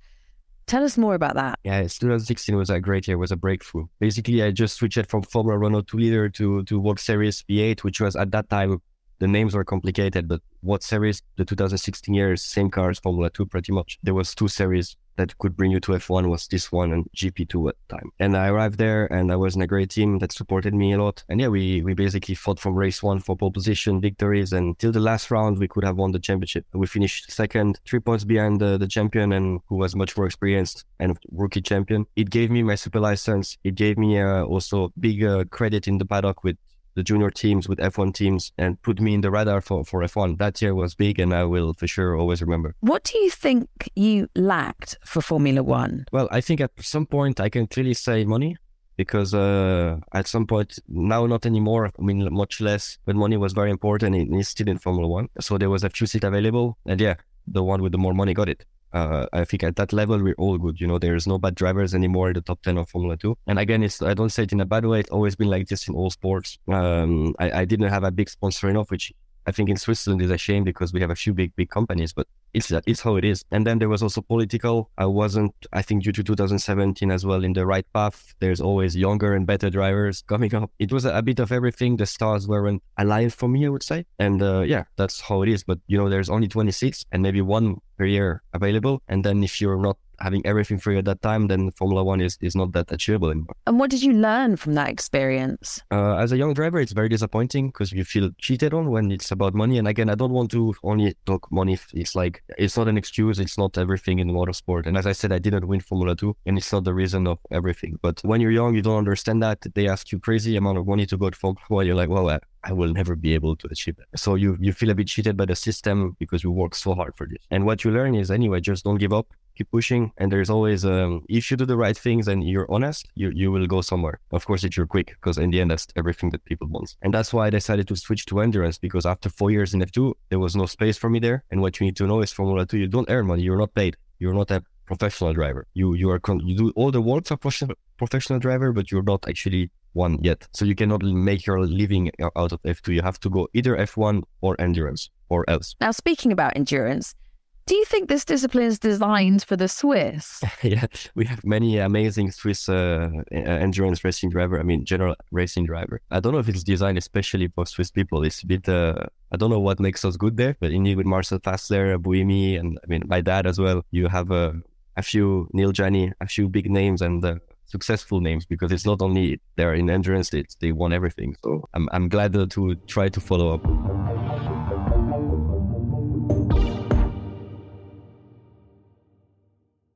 Tell 0.66 0.84
us 0.84 0.98
more 0.98 1.14
about 1.14 1.36
that. 1.36 1.60
Yeah, 1.64 1.82
2016 1.82 2.56
was 2.56 2.72
a 2.72 2.80
great 2.80 3.08
year, 3.08 3.18
was 3.18 3.32
a 3.32 3.36
breakthrough. 3.36 3.86
Basically, 4.00 4.42
I 4.42 4.52
just 4.52 4.76
switched 4.76 5.06
from 5.10 5.22
Formula 5.22 5.60
Renault 5.60 5.84
2 5.84 5.98
liter 5.98 6.30
to, 6.30 6.64
to 6.64 6.80
World 6.80 7.00
Series 7.00 7.44
V8, 7.48 7.84
which 7.84 8.02
was 8.02 8.16
at 8.16 8.32
that 8.32 8.50
time, 8.50 8.82
the 9.20 9.28
names 9.28 9.54
were 9.54 9.64
complicated, 9.64 10.28
but 10.28 10.42
what 10.62 10.82
series, 10.82 11.22
the 11.38 11.46
2016 11.46 12.16
years, 12.16 12.44
same 12.44 12.72
cars, 12.72 13.00
Formula 13.00 13.30
2 13.30 13.46
pretty 13.46 13.72
much. 13.72 14.00
There 14.02 14.16
was 14.16 14.34
two 14.34 14.48
series 14.48 14.98
that 15.22 15.38
could 15.38 15.56
bring 15.56 15.72
you 15.72 15.80
to 15.80 15.92
F1 15.92 16.30
was 16.30 16.48
this 16.48 16.72
one 16.72 16.92
and 16.92 17.08
GP2 17.16 17.70
at 17.70 17.76
the 17.88 17.96
time. 17.96 18.12
And 18.20 18.36
I 18.36 18.48
arrived 18.48 18.80
there 18.80 19.06
and 19.14 19.32
I 19.32 19.36
was 19.36 19.56
in 19.56 19.62
a 19.62 19.68
great 19.68 19.92
team 19.92 20.18
that 20.20 20.32
supported 20.32 20.74
me 20.74 20.94
a 20.94 21.02
lot. 21.02 21.24
And 21.30 21.40
yeah, 21.40 21.48
we, 21.48 21.82
we 21.84 21.94
basically 21.94 22.34
fought 22.34 22.60
from 22.60 22.74
race 22.76 23.04
one 23.04 23.20
for 23.20 23.38
pole 23.38 23.52
position 23.52 24.02
victories 24.02 24.52
and 24.52 24.78
till 24.80 24.92
the 24.92 25.00
last 25.00 25.30
round, 25.30 25.60
we 25.60 25.68
could 25.68 25.84
have 25.84 25.98
won 25.98 26.12
the 26.12 26.20
championship. 26.20 26.66
We 26.74 26.88
finished 26.88 27.32
second, 27.32 27.80
three 27.86 28.00
points 28.00 28.24
behind 28.24 28.60
the, 28.60 28.78
the 28.80 28.88
champion 28.88 29.32
and 29.32 29.62
who 29.68 29.76
was 29.76 29.96
much 29.96 30.18
more 30.18 30.26
experienced 30.26 30.86
and 31.00 31.18
rookie 31.32 31.62
champion. 31.62 32.08
It 32.16 32.32
gave 32.32 32.50
me 32.50 32.64
my 32.64 32.76
super 32.76 33.00
license. 33.00 33.58
It 33.64 33.76
gave 33.76 34.00
me 34.00 34.20
uh, 34.20 34.44
also 34.46 34.92
big 35.00 35.24
uh, 35.24 35.46
credit 35.52 35.88
in 35.88 36.00
the 36.00 36.06
paddock 36.06 36.44
with 36.44 36.58
the 36.96 37.04
junior 37.04 37.30
teams 37.30 37.68
with 37.68 37.80
F1 37.80 38.14
teams 38.14 38.52
and 38.58 38.82
put 38.82 39.00
me 39.00 39.14
in 39.14 39.22
the 39.22 39.32
radar 39.32 39.62
for, 39.62 39.84
for 39.84 40.02
F1. 40.02 40.38
That 40.38 40.62
year 40.62 40.76
was 40.76 40.96
big 40.96 41.20
and 41.20 41.34
I 41.34 41.44
will 41.44 41.74
for 41.74 41.88
sure 41.88 42.16
always 42.16 42.42
remember. 42.42 42.76
What 42.82 43.04
do 43.04 43.18
you 43.18 43.30
think 43.30 43.68
you 43.96 44.28
lacked 44.36 44.98
for 45.06 45.22
Formula 45.22 45.64
One? 45.64 46.06
Well, 46.12 46.28
I 46.32 46.42
think 46.42 46.62
at 46.62 46.72
some 46.80 47.06
point 47.06 47.40
I 47.40 47.50
can 47.50 47.68
clearly 47.68 47.94
say 47.94 48.26
money 48.26 48.58
because 48.98 49.34
uh, 49.34 49.98
at 50.14 50.28
some 50.28 50.46
point 50.46 50.78
now 50.88 51.26
not 51.26 51.46
anymore 51.46 51.92
i 52.00 52.02
mean 52.02 52.28
much 52.32 52.62
less 52.62 52.98
but 53.06 53.16
money 53.16 53.38
was 53.38 53.54
very 53.54 53.72
important 53.72 54.16
and 54.16 54.36
it's 54.36 54.50
still 54.50 54.68
in 54.68 54.78
formula 54.78 55.08
one 55.08 55.28
so 55.40 55.58
there 55.58 55.70
was 55.70 55.84
a 55.84 55.90
few 55.90 56.06
seats 56.06 56.26
available 56.26 56.78
and 56.86 57.00
yeah 57.02 57.16
the 57.48 57.64
one 57.64 57.82
with 57.82 57.92
the 57.92 57.98
more 57.98 58.14
money 58.14 58.34
got 58.34 58.50
it 58.50 58.66
uh, 58.94 59.26
I 59.34 59.46
think 59.46 59.64
at 59.64 59.76
that 59.78 59.94
level 59.94 60.22
we're 60.22 60.36
all 60.38 60.58
good. 60.58 60.80
You 60.80 60.88
know, 60.88 61.00
there's 61.00 61.28
no 61.28 61.38
bad 61.38 61.56
drivers 61.56 61.94
anymore 61.94 62.30
in 62.30 62.34
the 62.34 62.42
top 62.42 62.62
ten 62.62 62.78
of 62.78 62.90
Formula 62.90 63.18
Two. 63.18 63.38
And 63.48 63.60
again, 63.60 63.84
it's 63.84 64.02
I 64.02 64.14
don't 64.14 64.30
say 64.30 64.44
it 64.44 64.52
in 64.52 64.62
a 64.62 64.66
bad 64.66 64.86
way. 64.86 65.00
It's 65.00 65.10
always 65.10 65.36
been 65.36 65.50
like 65.50 65.68
this 65.68 65.88
in 65.88 65.96
all 65.96 66.10
sports. 66.10 66.58
Um, 66.68 67.36
I, 67.40 67.62
I 67.62 67.66
didn't 67.66 67.90
have 67.90 68.04
a 68.04 68.12
big 68.12 68.30
sponsor 68.30 68.70
enough, 68.70 68.92
which 68.92 69.14
I 69.48 69.52
think 69.52 69.70
in 69.70 69.78
Switzerland 69.78 70.22
is 70.22 70.32
a 70.32 70.38
shame 70.38 70.64
because 70.64 70.94
we 70.94 71.02
have 71.02 71.10
a 71.10 71.16
few 71.16 71.34
big 71.34 71.56
big 71.56 71.70
companies, 71.70 72.14
but 72.14 72.28
it's 72.54 72.72
it's 72.86 73.02
how 73.02 73.16
it 73.16 73.26
is. 73.26 73.44
And 73.52 73.66
then 73.66 73.80
there 73.80 73.90
was 73.90 74.04
also 74.04 74.22
political. 74.22 74.90
I 74.98 75.06
wasn't, 75.06 75.54
I 75.74 75.82
think, 75.82 76.04
due 76.04 76.12
to 76.12 76.24
2017 76.24 77.12
as 77.12 77.26
well 77.26 77.44
in 77.44 77.54
the 77.54 77.66
right 77.66 77.86
path. 77.94 78.34
There's 78.40 78.62
always 78.62 78.96
younger 78.96 79.34
and 79.34 79.46
better 79.48 79.70
drivers 79.70 80.24
coming 80.28 80.54
up. 80.56 80.72
It 80.80 80.92
was 80.92 81.06
a, 81.06 81.22
bit 81.22 81.40
of 81.40 81.52
everything. 81.52 81.98
The 81.98 82.06
stars 82.06 82.48
weren't 82.48 82.82
aligned 82.98 83.34
for 83.34 83.48
me, 83.48 83.66
I 83.66 83.70
would 83.70 83.84
say. 83.84 84.06
And 84.18 84.42
uh, 84.42 84.62
yeah, 84.62 84.84
that's 84.96 85.22
how 85.22 85.44
it 85.44 85.50
is. 85.50 85.64
But 85.64 85.80
you 85.88 85.98
know, 85.98 86.10
there's 86.10 86.30
only 86.30 86.48
26 86.48 87.06
and 87.12 87.22
maybe 87.22 87.42
one 87.42 87.78
per 87.98 88.06
year 88.06 88.42
available. 88.54 89.02
And 89.08 89.24
then 89.24 89.44
if 89.44 89.62
you're 89.62 89.78
not 89.78 89.98
having 90.22 90.46
everything 90.46 90.78
free 90.78 90.98
at 90.98 91.06
that 91.06 91.22
time, 91.22 91.48
then 91.48 91.72
Formula 91.72 92.04
One 92.04 92.22
is, 92.22 92.38
is 92.42 92.56
not 92.56 92.72
that 92.74 92.92
achievable 92.92 93.32
anymore. 93.32 93.56
And 93.68 93.80
what 93.80 93.90
did 93.90 94.04
you 94.04 94.14
learn 94.14 94.56
from 94.56 94.74
that 94.76 94.90
experience? 94.90 95.82
Uh, 95.92 96.16
as 96.16 96.32
a 96.32 96.38
young 96.38 96.54
driver, 96.54 96.80
it's 96.80 96.92
very 96.92 97.10
disappointing 97.10 97.68
because 97.68 97.92
you 97.92 98.04
feel 98.04 98.30
cheated 98.38 98.74
on 98.74 98.90
when 98.92 99.12
it's 99.12 99.32
about 99.32 99.54
money. 99.54 99.78
And 99.78 99.88
again, 99.88 100.10
I 100.10 100.16
don't 100.16 100.32
want 100.32 100.52
to 100.52 100.74
only 100.84 101.16
talk 101.26 101.52
money. 101.52 101.78
It's 101.94 102.16
like, 102.16 102.44
it's 102.58 102.78
not 102.78 102.88
an 102.88 102.98
excuse. 102.98 103.40
It's 103.40 103.58
not 103.58 103.78
everything 103.78 104.20
in 104.20 104.30
motorsport. 104.30 104.86
And 104.86 104.98
as 104.98 105.06
I 105.08 105.12
said, 105.12 105.32
I 105.32 105.40
didn't 105.40 105.68
win 105.68 105.80
Formula 105.80 106.16
2 106.16 106.36
and 106.46 106.58
it's 106.58 106.72
not 106.72 106.84
the 106.84 106.94
reason 106.94 107.28
of 107.28 107.40
everything. 107.52 107.98
But 108.02 108.22
when 108.24 108.42
you're 108.42 108.52
young, 108.52 108.76
you 108.76 108.82
don't 108.82 108.98
understand 108.98 109.42
that. 109.44 109.60
They 109.74 109.88
ask 109.88 110.12
you 110.12 110.20
crazy 110.20 110.56
amount 110.56 110.78
of 110.78 110.88
money 110.88 111.06
to 111.08 111.18
go 111.18 111.30
to 111.30 111.38
Formula 111.38 111.66
1. 111.68 111.86
You're 111.88 111.96
like, 111.96 112.10
well, 112.10 112.30
I, 112.30 112.40
I 112.64 112.74
will 112.74 112.94
never 112.94 113.16
be 113.16 113.34
able 113.34 113.56
to 113.56 113.68
achieve 113.72 113.98
that. 113.98 114.20
So 114.20 114.36
you, 114.36 114.58
you 114.60 114.74
feel 114.74 114.92
a 114.92 114.96
bit 114.96 115.08
cheated 115.08 115.36
by 115.36 115.46
the 115.46 115.56
system 115.56 116.16
because 116.20 116.44
you 116.44 116.52
work 116.52 116.76
so 116.76 116.94
hard 116.94 117.14
for 117.16 117.28
this. 117.28 117.40
And 117.50 117.66
what 117.66 117.84
you 117.84 117.92
learn 117.92 118.16
is 118.16 118.30
anyway, 118.30 118.62
just 118.62 118.84
don't 118.84 118.98
give 118.98 119.14
up 119.14 119.28
keep 119.56 119.70
pushing 119.72 120.12
and 120.18 120.32
there's 120.32 120.50
always 120.50 120.86
um, 120.86 121.24
if 121.30 121.52
you 121.52 121.58
do 121.58 121.66
the 121.66 121.78
right 121.78 121.98
things 121.98 122.28
and 122.28 122.48
you're 122.48 122.70
honest 122.72 123.08
you, 123.16 123.32
you 123.34 123.52
will 123.52 123.68
go 123.68 123.82
somewhere. 123.82 124.20
Of 124.32 124.46
course 124.46 124.64
if 124.64 124.76
you're 124.78 124.88
quick 124.88 125.08
because 125.08 125.38
in 125.38 125.52
the 125.52 125.62
end 125.62 125.72
that's 125.72 125.88
everything 125.96 126.30
that 126.32 126.44
people 126.46 126.68
want. 126.68 126.96
And 127.02 127.14
that's 127.14 127.34
why 127.34 127.48
i 127.48 127.50
decided 127.50 127.88
to 127.90 127.96
switch 127.96 128.26
to 128.28 128.40
endurance 128.40 128.78
because 128.78 129.06
after 129.06 129.30
four 129.30 129.52
years 129.52 129.74
in 129.74 129.82
f2 129.82 130.14
there 130.30 130.40
was 130.40 130.56
no 130.56 130.66
space 130.66 130.98
for 130.98 131.10
me 131.10 131.20
there. 131.20 131.44
And 131.52 131.62
what 131.62 131.80
you 131.80 131.86
need 131.86 131.96
to 131.98 132.08
know 132.08 132.22
is 132.22 132.32
formula 132.32 132.66
2 132.66 132.78
you 132.78 132.88
don't 132.88 133.10
earn 133.10 133.28
money 133.28 133.44
you're 133.44 133.58
not 133.58 133.74
paid. 133.74 133.98
You're 134.20 134.34
not 134.34 134.52
a 134.52 134.64
professional 134.86 135.34
driver. 135.34 135.68
You 135.74 135.94
you 135.94 136.10
are 136.10 136.20
con- 136.20 136.46
you 136.46 136.56
do 136.56 136.74
all 136.76 136.92
the 136.92 137.02
work 137.02 137.30
of 137.32 137.40
professional 137.40 137.76
professional 137.98 138.40
driver 138.40 138.72
but 138.72 138.92
you're 138.92 139.04
not 139.14 139.28
actually 139.28 139.72
one 139.94 140.18
yet. 140.22 140.48
So 140.54 140.66
you 140.66 140.76
cannot 140.76 141.02
make 141.04 141.46
your 141.46 141.60
living 141.66 142.12
out 142.22 142.52
of 142.54 142.62
f2 142.64 142.96
you 142.96 143.02
have 143.02 143.20
to 143.20 143.30
go 143.30 143.48
either 143.54 143.76
f1 143.78 144.24
or 144.42 144.60
endurance 144.60 145.10
or 145.30 145.50
else. 145.50 145.76
Now 145.80 145.92
speaking 145.92 146.32
about 146.32 146.54
endurance 146.56 147.16
do 147.66 147.76
you 147.76 147.86
think 147.86 148.10
this 148.10 148.26
discipline 148.26 148.66
is 148.66 148.80
designed 148.80 149.44
for 149.44 149.56
the 149.56 149.68
Swiss? 149.68 150.42
yeah, 150.64 150.88
we 151.16 151.26
have 151.26 151.44
many 151.46 151.78
amazing 151.78 152.32
Swiss 152.32 152.68
uh, 152.68 153.10
endurance 153.32 154.04
racing 154.04 154.30
driver. 154.30 154.60
I 154.60 154.64
mean, 154.64 154.84
general 154.86 155.16
racing 155.32 155.66
driver. 155.66 156.02
I 156.10 156.20
don't 156.20 156.34
know 156.34 156.40
if 156.40 156.50
it's 156.50 156.64
designed 156.64 156.98
especially 156.98 157.48
for 157.48 157.66
Swiss 157.66 157.92
people. 157.92 158.24
It's 158.24 158.42
a 158.44 158.48
bit. 158.48 158.68
Uh, 158.68 159.06
I 159.32 159.38
don't 159.38 159.50
know 159.50 159.60
what 159.60 159.80
makes 159.80 160.04
us 160.04 160.18
good 160.18 160.38
there, 160.38 160.58
but 160.60 160.72
indeed 160.72 160.98
with 160.98 161.06
Marcel 161.06 161.40
Fassler, 161.40 161.98
Buemi, 161.98 162.60
and 162.60 162.80
I 162.84 162.88
mean 162.88 163.04
my 163.06 163.22
dad 163.22 163.46
as 163.46 163.60
well. 163.60 163.84
You 163.92 164.08
have 164.08 164.32
uh, 164.32 164.54
a 164.98 165.04
few 165.04 165.48
Neel 165.54 165.72
Jani, 165.72 166.12
a 166.20 166.28
few 166.28 166.50
big 166.50 166.70
names, 166.70 167.02
and 167.02 167.24
uh, 167.24 167.36
successful 167.66 168.20
names 168.22 168.46
because 168.46 168.72
it's 168.72 168.86
not 168.86 169.02
only 169.02 169.40
they're 169.56 169.76
in 169.76 169.90
endurance; 169.90 170.34
it's, 170.34 170.56
they 170.56 170.72
won 170.72 170.94
everything. 170.94 171.36
So 171.44 171.70
I'm 171.74 171.88
I'm 171.92 172.10
glad 172.10 172.34
to 172.34 172.76
try 172.88 173.10
to 173.10 173.20
follow 173.22 173.54
up. 173.54 174.81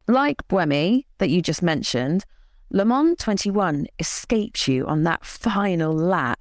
Like 0.08 0.48
Buemi, 0.48 1.06
that 1.18 1.32
you 1.32 1.42
just 1.42 1.64
mentioned, 1.64 2.26
Le 2.70 2.86
Mans 2.86 3.16
21 3.18 3.88
escaped 3.98 4.68
you 4.68 4.86
on 4.86 5.04
that 5.04 5.26
final 5.26 5.94
lap. 5.94 6.40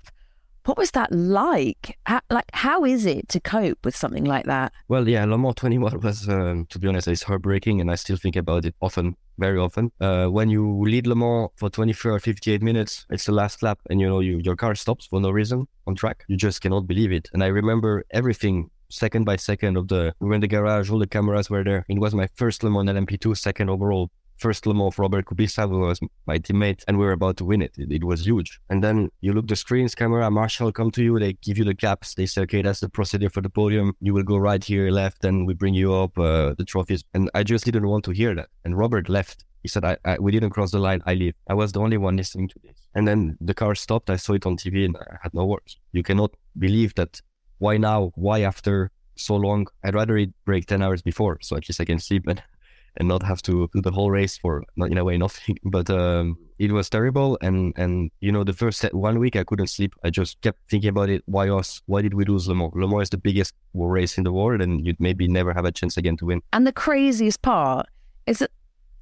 What 0.66 0.76
was 0.76 0.90
that 0.92 1.12
like? 1.12 1.98
How, 2.04 2.20
like, 2.30 2.50
how 2.52 2.84
is 2.84 3.06
it 3.06 3.28
to 3.30 3.40
cope 3.40 3.84
with 3.84 3.96
something 3.96 4.24
like 4.24 4.44
that? 4.46 4.72
Well, 4.88 5.08
yeah, 5.08 5.24
Le 5.24 5.38
Mans 5.38 5.54
21 5.54 6.00
was, 6.00 6.28
um, 6.28 6.66
to 6.70 6.78
be 6.78 6.88
honest, 6.88 7.08
it's 7.08 7.22
heartbreaking, 7.22 7.80
and 7.80 7.90
I 7.90 7.94
still 7.94 8.16
think 8.16 8.36
about 8.36 8.66
it 8.66 8.74
often, 8.82 9.16
very 9.38 9.58
often. 9.58 9.92
Uh, 10.00 10.26
when 10.26 10.50
you 10.50 10.82
lead 10.84 11.06
Le 11.06 11.14
Mans 11.14 11.50
for 11.56 11.70
24 11.70 12.12
or 12.12 12.18
58 12.18 12.62
minutes, 12.62 13.06
it's 13.10 13.24
the 13.24 13.32
last 13.32 13.62
lap, 13.62 13.78
and 13.88 14.00
you 14.00 14.08
know 14.08 14.20
you, 14.20 14.40
your 14.44 14.56
car 14.56 14.74
stops 14.74 15.06
for 15.06 15.20
no 15.20 15.30
reason 15.30 15.68
on 15.86 15.94
track. 15.94 16.24
You 16.28 16.36
just 16.36 16.60
cannot 16.60 16.86
believe 16.86 17.12
it. 17.12 17.30
And 17.32 17.42
I 17.42 17.48
remember 17.48 18.04
everything 18.10 18.70
second 18.94 19.24
by 19.24 19.36
second 19.36 19.76
of 19.76 19.88
the. 19.88 20.14
We 20.20 20.28
were 20.28 20.34
in 20.34 20.40
the 20.40 20.48
garage, 20.48 20.90
all 20.90 20.98
the 20.98 21.06
cameras 21.06 21.50
were 21.50 21.64
there. 21.64 21.84
It 21.88 21.98
was 21.98 22.14
my 22.14 22.28
first 22.34 22.62
Le 22.62 22.70
Mans 22.70 22.88
LMP2, 22.88 23.36
second 23.36 23.68
overall. 23.68 24.10
First 24.36 24.66
Le 24.66 24.74
Mans 24.74 24.88
of 24.88 24.98
Robert 24.98 25.26
Kubica, 25.26 25.68
who 25.68 25.80
was 25.80 26.00
my 26.26 26.38
teammate, 26.38 26.82
and 26.88 26.98
we 26.98 27.04
were 27.04 27.12
about 27.12 27.36
to 27.36 27.44
win 27.44 27.62
it. 27.62 27.72
it. 27.78 27.92
It 27.92 28.04
was 28.04 28.26
huge. 28.26 28.58
And 28.68 28.82
then 28.82 29.10
you 29.20 29.32
look 29.32 29.46
the 29.46 29.56
screens, 29.56 29.94
camera, 29.94 30.28
Marshall 30.30 30.72
come 30.72 30.90
to 30.92 31.02
you, 31.02 31.18
they 31.18 31.34
give 31.34 31.56
you 31.56 31.64
the 31.64 31.74
caps, 31.74 32.14
they 32.14 32.26
say, 32.26 32.42
okay, 32.42 32.60
that's 32.60 32.80
the 32.80 32.88
procedure 32.88 33.30
for 33.30 33.40
the 33.40 33.48
podium. 33.48 33.94
You 34.00 34.12
will 34.12 34.24
go 34.24 34.36
right 34.36 34.62
here, 34.62 34.90
left, 34.90 35.24
and 35.24 35.46
we 35.46 35.54
bring 35.54 35.74
you 35.74 35.94
up 35.94 36.18
uh, 36.18 36.54
the 36.58 36.64
trophies. 36.64 37.04
And 37.14 37.30
I 37.34 37.44
just 37.44 37.64
didn't 37.64 37.86
want 37.86 38.04
to 38.06 38.10
hear 38.10 38.34
that. 38.34 38.48
And 38.64 38.76
Robert 38.76 39.08
left. 39.08 39.44
He 39.62 39.68
said, 39.68 39.84
I, 39.84 39.96
I, 40.04 40.18
we 40.18 40.32
didn't 40.32 40.50
cross 40.50 40.72
the 40.72 40.78
line. 40.78 41.00
I 41.06 41.14
leave. 41.14 41.34
I 41.48 41.54
was 41.54 41.72
the 41.72 41.80
only 41.80 41.96
one 41.96 42.16
listening 42.16 42.48
to 42.48 42.58
this. 42.62 42.76
And 42.94 43.08
then 43.08 43.38
the 43.40 43.54
car 43.54 43.74
stopped. 43.74 44.10
I 44.10 44.16
saw 44.16 44.34
it 44.34 44.44
on 44.44 44.56
TV 44.56 44.84
and 44.84 44.96
I 44.96 45.16
had 45.22 45.32
no 45.32 45.46
words. 45.46 45.78
You 45.92 46.02
cannot 46.02 46.32
believe 46.58 46.94
that. 46.96 47.20
Why 47.58 47.76
now? 47.76 48.12
Why 48.14 48.40
after 48.42 48.90
so 49.16 49.36
long? 49.36 49.66
I'd 49.82 49.94
rather 49.94 50.16
it 50.16 50.30
break 50.44 50.66
10 50.66 50.82
hours 50.82 51.02
before. 51.02 51.38
So 51.42 51.56
at 51.56 51.68
least 51.68 51.80
I 51.80 51.84
can 51.84 51.98
sleep 51.98 52.26
and, 52.26 52.42
and 52.96 53.08
not 53.08 53.22
have 53.22 53.42
to 53.42 53.68
do 53.74 53.80
the 53.80 53.90
whole 53.90 54.10
race 54.10 54.38
for, 54.38 54.64
in 54.76 54.98
a 54.98 55.04
way, 55.04 55.18
nothing. 55.26 55.58
But 55.64 55.90
um, 55.90 56.38
it 56.58 56.72
was 56.72 56.88
terrible. 56.88 57.38
And, 57.40 57.72
and, 57.76 58.10
you 58.20 58.32
know, 58.32 58.44
the 58.44 58.52
first 58.52 58.84
one 58.92 59.18
week 59.18 59.36
I 59.36 59.44
couldn't 59.44 59.68
sleep. 59.68 59.94
I 60.04 60.10
just 60.10 60.40
kept 60.42 60.58
thinking 60.70 60.90
about 60.90 61.10
it. 61.10 61.22
Why 61.26 61.48
us? 61.48 61.82
Why 61.86 62.02
did 62.02 62.14
we 62.14 62.24
lose 62.24 62.48
Le 62.48 62.54
Mans? 62.54 62.72
Le 62.74 62.88
Mans 62.88 63.02
is 63.02 63.10
the 63.10 63.18
biggest 63.18 63.54
race 63.74 64.18
in 64.18 64.24
the 64.24 64.32
world 64.32 64.60
and 64.60 64.84
you'd 64.84 65.00
maybe 65.00 65.28
never 65.28 65.52
have 65.52 65.64
a 65.64 65.72
chance 65.72 65.96
again 65.96 66.16
to 66.18 66.26
win. 66.26 66.40
And 66.52 66.66
the 66.66 66.72
craziest 66.72 67.42
part 67.42 67.86
is 68.26 68.38
that 68.38 68.50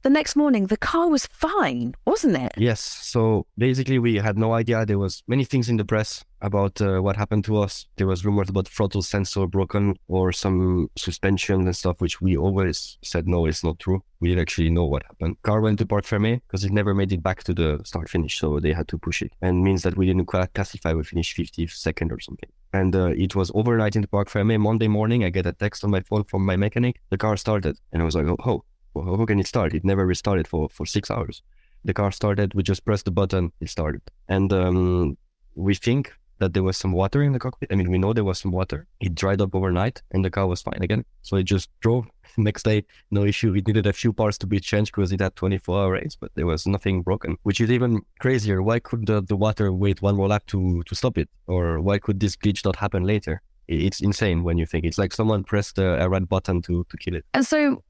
the 0.02 0.10
next 0.10 0.36
morning 0.36 0.66
the 0.66 0.76
car 0.76 1.08
was 1.08 1.26
fine 1.26 1.94
wasn't 2.12 2.36
it? 2.36 2.52
Yes. 2.56 2.80
So 2.80 3.46
basically 3.56 3.98
we 3.98 4.16
had 4.16 4.36
no 4.36 4.52
idea. 4.52 4.84
There 4.84 4.98
was 4.98 5.22
many 5.26 5.44
things 5.44 5.68
in 5.68 5.76
the 5.76 5.84
press 5.84 6.24
about 6.40 6.80
uh, 6.80 7.00
what 7.00 7.16
happened 7.16 7.44
to 7.44 7.58
us. 7.58 7.86
There 7.96 8.06
was 8.06 8.24
rumors 8.24 8.48
about 8.48 8.68
throttle 8.68 9.02
sensor 9.02 9.46
broken 9.46 9.96
or 10.08 10.32
some 10.32 10.90
suspension 10.96 11.62
and 11.62 11.76
stuff 11.76 12.00
which 12.00 12.20
we 12.20 12.36
always 12.36 12.98
said 13.02 13.28
no 13.28 13.46
it's 13.46 13.64
not 13.64 13.78
true. 13.78 14.02
We 14.20 14.28
didn't 14.28 14.42
actually 14.42 14.70
know 14.70 14.84
what 14.84 15.04
happened. 15.04 15.40
Car 15.42 15.60
went 15.60 15.78
to 15.78 15.86
parc 15.86 16.04
fermé 16.04 16.40
because 16.46 16.64
it 16.64 16.72
never 16.72 16.94
made 16.94 17.12
it 17.12 17.22
back 17.22 17.44
to 17.44 17.54
the 17.54 17.80
start 17.84 18.08
finish 18.08 18.38
so 18.38 18.60
they 18.60 18.72
had 18.72 18.88
to 18.88 18.98
push 18.98 19.22
it. 19.22 19.32
And 19.40 19.62
means 19.64 19.82
that 19.84 19.96
we 19.96 20.06
didn't 20.06 20.26
classify 20.26 20.92
we 20.92 21.04
finished 21.04 21.36
52nd 21.36 22.12
or 22.12 22.20
something. 22.20 22.50
And 22.72 22.96
uh, 22.96 23.12
it 23.16 23.34
was 23.34 23.50
overnight 23.54 23.96
in 23.96 24.02
the 24.02 24.08
parc 24.08 24.28
fermé. 24.28 24.58
Monday 24.58 24.88
morning 24.88 25.24
i 25.24 25.30
get 25.30 25.46
a 25.46 25.52
text 25.52 25.84
on 25.84 25.90
my 25.90 26.00
phone 26.00 26.24
from 26.24 26.44
my 26.44 26.56
mechanic. 26.56 27.00
The 27.10 27.18
car 27.18 27.36
started 27.36 27.78
and 27.92 28.02
i 28.02 28.04
was 28.04 28.16
like 28.16 28.26
oh 28.26 28.64
well, 28.94 29.16
how 29.16 29.26
can 29.26 29.40
it 29.40 29.46
start? 29.46 29.74
It 29.74 29.84
never 29.84 30.06
restarted 30.06 30.46
for, 30.46 30.68
for 30.68 30.86
six 30.86 31.10
hours. 31.10 31.42
The 31.84 31.94
car 31.94 32.12
started, 32.12 32.54
we 32.54 32.62
just 32.62 32.84
pressed 32.84 33.06
the 33.06 33.10
button, 33.10 33.52
it 33.60 33.68
started. 33.68 34.02
And 34.28 34.52
um, 34.52 35.16
we 35.54 35.74
think 35.74 36.12
that 36.42 36.54
there 36.54 36.62
was 36.62 36.76
some 36.76 36.92
water 36.92 37.22
in 37.22 37.32
the 37.32 37.38
cockpit. 37.38 37.70
I 37.72 37.76
mean, 37.76 37.90
we 37.90 37.98
know 37.98 38.12
there 38.12 38.24
was 38.24 38.40
some 38.40 38.50
water. 38.50 38.86
It 39.00 39.14
dried 39.14 39.40
up 39.40 39.54
overnight 39.54 40.02
and 40.10 40.24
the 40.24 40.30
car 40.30 40.46
was 40.46 40.60
fine 40.60 40.82
again. 40.82 41.04
So 41.22 41.36
it 41.36 41.44
just 41.44 41.70
drove. 41.80 42.06
Next 42.36 42.62
day, 42.64 42.84
no 43.10 43.24
issue. 43.24 43.54
It 43.54 43.66
needed 43.66 43.86
a 43.86 43.92
few 43.92 44.12
parts 44.12 44.38
to 44.38 44.46
be 44.46 44.58
changed 44.58 44.92
because 44.92 45.12
it 45.12 45.20
had 45.20 45.36
24 45.36 45.78
hour 45.78 45.92
race, 45.92 46.16
but 46.18 46.30
there 46.34 46.46
was 46.46 46.66
nothing 46.66 47.02
broken, 47.02 47.36
which 47.42 47.60
is 47.60 47.70
even 47.70 48.00
crazier. 48.20 48.62
Why 48.62 48.80
could 48.80 49.06
the, 49.06 49.20
the 49.22 49.36
water 49.36 49.70
wait 49.72 50.02
one 50.02 50.16
more 50.16 50.28
lap 50.28 50.46
to, 50.46 50.82
to 50.84 50.94
stop 50.94 51.18
it? 51.18 51.28
Or 51.46 51.80
why 51.80 51.98
could 51.98 52.20
this 52.20 52.34
glitch 52.36 52.64
not 52.64 52.76
happen 52.76 53.04
later? 53.04 53.42
It's 53.68 54.00
insane 54.00 54.42
when 54.42 54.58
you 54.58 54.66
think 54.66 54.84
it's 54.84 54.98
like 54.98 55.12
someone 55.12 55.44
pressed 55.44 55.78
a, 55.78 56.02
a 56.02 56.08
red 56.08 56.28
button 56.28 56.62
to, 56.62 56.84
to 56.88 56.96
kill 56.96 57.14
it. 57.14 57.24
And 57.34 57.46
so 57.46 57.82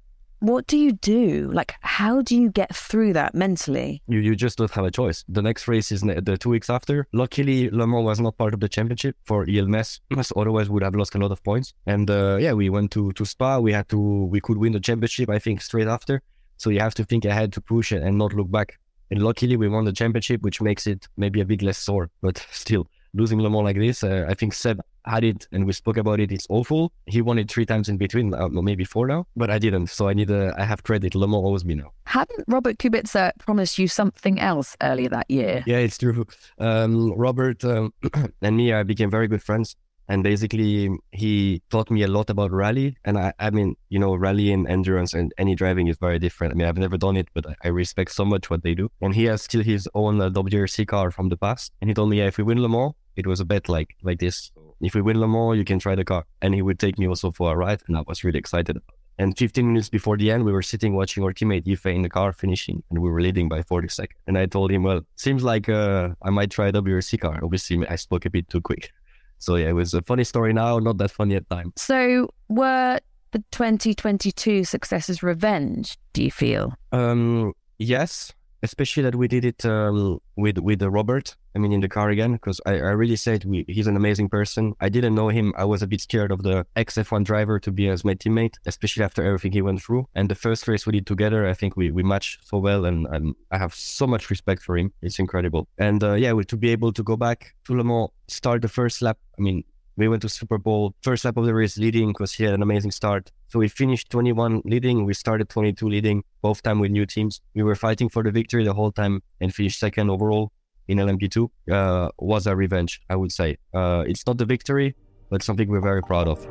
what 0.43 0.67
do 0.67 0.77
you 0.77 0.93
do? 0.93 1.51
Like, 1.53 1.75
how 1.83 2.21
do 2.21 2.37
you 2.37 2.51
get 2.51 2.75
through 2.75 3.13
that 3.13 3.33
mentally? 3.35 4.03
You 4.09 4.19
you 4.19 4.35
just 4.35 4.59
don't 4.59 4.71
have 4.73 4.85
a 4.85 4.91
choice. 4.91 5.25
The 5.29 5.41
next 5.41 5.69
race 5.69 5.93
is 5.93 6.01
the 6.01 6.37
two 6.39 6.51
weeks 6.51 6.69
after. 6.69 7.07
Luckily, 7.13 7.71
Le 7.71 7.87
Mans 7.87 8.05
was 8.05 8.21
not 8.21 8.37
part 8.37 8.53
of 8.53 8.61
the 8.61 8.69
championship 8.69 9.17
for 9.25 9.47
ELMS, 9.49 10.01
otherwise 10.37 10.69
would 10.69 10.83
have 10.83 10.97
lost 10.97 11.15
a 11.15 11.19
lot 11.19 11.31
of 11.31 11.43
points. 11.45 11.75
And 11.87 12.11
uh, 12.11 12.39
yeah, 12.41 12.55
we 12.55 12.71
went 12.71 12.91
to 12.93 13.13
to 13.13 13.25
Spa. 13.25 13.61
We 13.61 13.73
had 13.73 13.89
to 13.91 14.01
we 14.35 14.41
could 14.41 14.59
win 14.59 14.73
the 14.73 14.81
championship. 14.81 15.31
I 15.31 15.39
think 15.39 15.63
straight 15.63 15.89
after. 15.89 16.23
So 16.57 16.71
you 16.71 16.81
have 16.81 16.95
to 16.95 17.05
think 17.05 17.25
ahead 17.25 17.53
to 17.53 17.61
push 17.61 17.93
and 17.93 18.19
not 18.19 18.35
look 18.35 18.51
back. 18.51 18.79
And 19.11 19.23
luckily, 19.23 19.57
we 19.57 19.69
won 19.69 19.85
the 19.85 19.93
championship, 19.93 20.43
which 20.43 20.61
makes 20.61 20.87
it 20.87 21.07
maybe 21.17 21.41
a 21.41 21.45
bit 21.45 21.63
less 21.63 21.79
sore, 21.79 22.11
but 22.21 22.45
still 22.51 22.89
losing 23.15 23.39
Le 23.41 23.51
Mans 23.51 23.65
like 23.65 23.77
this. 23.77 24.03
Uh, 24.03 24.27
I 24.29 24.35
think 24.35 24.55
Seb 24.55 24.81
had 25.05 25.25
it 25.25 25.47
and 25.53 25.67
we 25.67 25.73
spoke 25.73 25.97
about 25.97 26.21
it. 26.21 26.33
It's 26.33 26.47
awful. 26.49 26.93
He 27.07 27.23
won 27.23 27.39
it 27.39 27.51
three 27.51 27.67
times 27.67 27.89
in 27.89 27.97
between, 27.97 28.35
uh, 28.35 28.49
maybe 28.49 28.85
four 28.85 29.07
now, 29.07 29.27
but 29.37 29.51
I 29.51 29.59
didn't. 29.59 29.89
So 29.89 30.09
I 30.09 30.15
need 30.15 30.31
a, 30.31 30.55
I 30.59 30.65
have 30.65 30.83
credit. 30.83 31.15
Le 31.15 31.27
Mans 31.27 31.45
owes 31.45 31.65
me 31.65 31.75
now. 31.75 31.93
Hadn't 32.07 32.45
Robert 32.47 32.79
Kubica 32.79 33.33
promised 33.39 33.79
you 33.79 33.89
something 33.89 34.41
else 34.41 34.77
earlier 34.83 35.09
that 35.09 35.31
year? 35.31 35.63
Yeah, 35.67 35.79
it's 35.79 35.99
true. 35.99 36.27
Um, 36.59 37.13
Robert 37.13 37.65
um, 37.65 37.93
and 38.43 38.57
me, 38.57 38.73
I 38.73 38.83
became 38.83 39.11
very 39.11 39.29
good 39.29 39.43
friends. 39.43 39.77
And 40.09 40.23
basically, 40.23 40.91
he 41.13 41.63
taught 41.71 41.91
me 41.91 42.03
a 42.03 42.09
lot 42.09 42.29
about 42.29 42.51
rally. 42.51 42.97
And 43.05 43.17
I, 43.17 43.33
I 43.39 43.51
mean, 43.51 43.77
you 43.89 43.99
know, 43.99 44.15
rally 44.15 44.53
and 44.53 44.69
endurance 44.69 45.15
and 45.15 45.33
any 45.39 45.55
driving 45.55 45.87
is 45.87 45.97
very 45.97 46.19
different. 46.19 46.53
I 46.53 46.57
mean, 46.57 46.67
I've 46.67 46.77
never 46.77 46.99
done 46.99 47.17
it, 47.17 47.29
but 47.35 47.47
I 47.63 47.69
respect 47.69 48.11
so 48.11 48.25
much 48.25 48.51
what 48.51 48.63
they 48.63 48.75
do. 48.75 48.91
And 49.01 49.15
he 49.15 49.25
has 49.25 49.43
still 49.43 49.63
his 49.63 49.89
own 49.95 50.21
uh, 50.21 50.29
WRC 50.29 50.87
car 50.89 51.13
from 51.13 51.29
the 51.29 51.37
past. 51.37 51.73
And 51.81 51.89
he 51.89 51.95
told 51.95 52.11
me, 52.11 52.19
yeah, 52.19 52.27
if 52.27 52.37
we 52.37 52.45
win 52.45 52.61
Le 52.61 52.69
Mans, 52.69 52.93
it 53.17 53.27
was 53.27 53.41
a 53.41 53.45
bet 53.45 53.69
like 53.69 53.95
like 54.03 54.19
this. 54.19 54.51
If 54.83 54.95
we 54.95 55.01
win 55.01 55.21
Le 55.21 55.29
Mans, 55.29 55.57
you 55.57 55.65
can 55.65 55.79
try 55.79 55.95
the 55.95 56.05
car. 56.05 56.25
And 56.43 56.55
he 56.55 56.63
would 56.63 56.79
take 56.79 56.99
me 56.99 57.07
also 57.07 57.31
for 57.31 57.53
a 57.53 57.57
ride. 57.57 57.83
And 57.87 57.97
I 57.97 58.03
was 58.07 58.25
really 58.25 58.39
excited. 58.39 58.79
And 59.19 59.37
15 59.37 59.67
minutes 59.67 59.89
before 59.89 60.17
the 60.17 60.31
end, 60.31 60.45
we 60.45 60.53
were 60.53 60.63
sitting 60.63 60.95
watching 60.95 61.23
our 61.23 61.33
teammate 61.33 61.65
Yifei 61.65 61.95
in 61.95 62.03
the 62.03 62.09
car 62.09 62.33
finishing, 62.33 62.83
and 62.91 62.99
we 62.99 63.11
were 63.11 63.21
leading 63.21 63.49
by 63.49 63.63
40 63.63 63.89
seconds. 63.89 64.19
And 64.27 64.39
I 64.39 64.47
told 64.47 64.73
him, 64.73 64.83
well, 64.83 65.03
seems 65.17 65.45
like 65.45 65.69
uh, 65.69 66.11
I 66.23 66.31
might 66.31 66.51
try 66.51 66.69
a 66.69 66.73
WRC 66.73 67.21
car. 67.21 67.39
Obviously, 67.43 67.87
I 67.87 67.97
spoke 67.97 68.25
a 68.25 68.31
bit 68.31 68.49
too 68.49 68.61
quick. 68.61 68.91
So 69.39 69.57
yeah, 69.57 69.71
it 69.71 69.73
was 69.73 69.93
a 69.93 70.03
funny 70.03 70.23
story 70.23 70.53
now, 70.53 70.79
not 70.79 70.99
that 70.99 71.11
funny 71.11 71.35
at 71.35 71.51
time. 71.51 71.73
So 71.75 72.29
were 72.49 73.01
the 73.33 73.41
2022 73.51 74.63
successes 74.63 75.21
revenge, 75.21 75.99
do 76.13 76.23
you 76.23 76.31
feel? 76.31 76.75
Um, 76.93 77.53
yes, 77.77 78.33
especially 78.63 79.03
that 79.03 79.17
we 79.17 79.29
did 79.29 79.45
it 79.45 79.65
um, 79.65 80.21
with 80.37 80.59
with 80.59 80.83
uh, 80.83 80.91
Robert. 80.91 81.37
I 81.55 81.59
mean, 81.59 81.73
in 81.73 81.81
the 81.81 81.89
car 81.89 82.09
again, 82.09 82.33
because 82.33 82.61
I, 82.65 82.73
I 82.77 82.93
really 82.93 83.17
said 83.17 83.45
we, 83.45 83.65
he's 83.69 83.87
an 83.87 83.97
amazing 83.97 84.31
person. 84.31 84.75
I 84.81 84.89
didn't 84.89 85.15
know 85.15 85.29
him. 85.29 85.53
I 85.57 85.65
was 85.65 85.83
a 85.83 85.87
bit 85.87 86.01
scared 86.01 86.33
of 86.33 86.43
the 86.43 86.67
XF1 86.77 87.25
driver 87.25 87.61
to 87.61 87.71
be 87.71 87.89
as 87.89 88.05
my 88.05 88.15
teammate, 88.15 88.55
especially 88.65 89.05
after 89.05 89.23
everything 89.23 89.53
he 89.53 89.61
went 89.61 89.83
through. 89.83 90.09
And 90.15 90.31
the 90.31 90.35
first 90.35 90.67
race 90.67 90.87
we 90.87 90.93
did 90.93 91.07
together, 91.07 91.47
I 91.47 91.53
think 91.53 91.77
we, 91.77 91.91
we 91.91 92.03
matched 92.03 92.49
so 92.49 92.57
well, 92.59 92.87
and, 92.87 93.07
I 93.51 93.59
have 93.59 93.75
so 93.75 94.07
much 94.07 94.31
respect 94.31 94.63
for 94.63 94.79
him. 94.79 94.93
It's 95.03 95.19
incredible. 95.19 95.69
And 95.77 96.03
uh, 96.03 96.15
yeah, 96.15 96.33
to 96.33 96.57
be 96.57 96.71
able 96.71 96.93
to 96.95 97.03
go 97.03 97.17
back 97.17 97.55
to 97.67 97.77
Le 97.77 97.85
Mans, 97.85 98.09
start 98.29 98.63
the 98.63 98.69
first 98.69 99.03
lap. 99.03 99.19
I 99.39 99.43
mean, 99.43 99.65
we 99.97 100.09
went 100.09 100.23
to 100.23 100.29
Super 100.29 100.59
Bowl. 100.59 100.95
first 101.03 101.25
lap 101.25 101.37
of 101.37 101.45
the 101.45 101.55
race 101.55 101.77
leading 101.77 102.09
because 102.09 102.33
he 102.33 102.45
had 102.45 102.55
an 102.55 102.63
amazing 102.63 102.91
start. 102.91 103.31
So 103.49 103.59
we 103.59 103.69
finished 103.69 104.11
21 104.11 104.63
leading. 104.65 105.05
We 105.05 105.15
started 105.15 105.49
22 105.49 105.89
leading, 105.89 106.25
both 106.41 106.63
time 106.63 106.81
with 106.81 106.91
new 106.91 107.07
teams. 107.07 107.41
We 107.55 107.63
were 107.63 107.75
fighting 107.75 108.09
for 108.09 108.23
the 108.23 108.31
victory 108.31 108.65
the 108.65 108.75
whole 108.75 108.93
time 108.93 109.23
and 109.41 109.55
finished 109.55 109.79
second 109.79 110.11
overall 110.11 110.53
in 110.89 110.99
LMP2. 110.99 111.49
Uh, 111.71 112.11
was 112.19 112.47
a 112.47 112.57
revenge, 112.57 113.01
I 113.11 113.17
would 113.17 113.33
say. 113.33 113.59
Uh, 113.75 114.05
it's 114.07 114.27
not 114.27 114.39
the 114.39 114.47
victory, 114.47 114.95
but 115.31 115.43
something 115.43 115.69
we're 115.69 115.81
very 115.81 116.03
proud 116.03 116.29
of. 116.29 116.47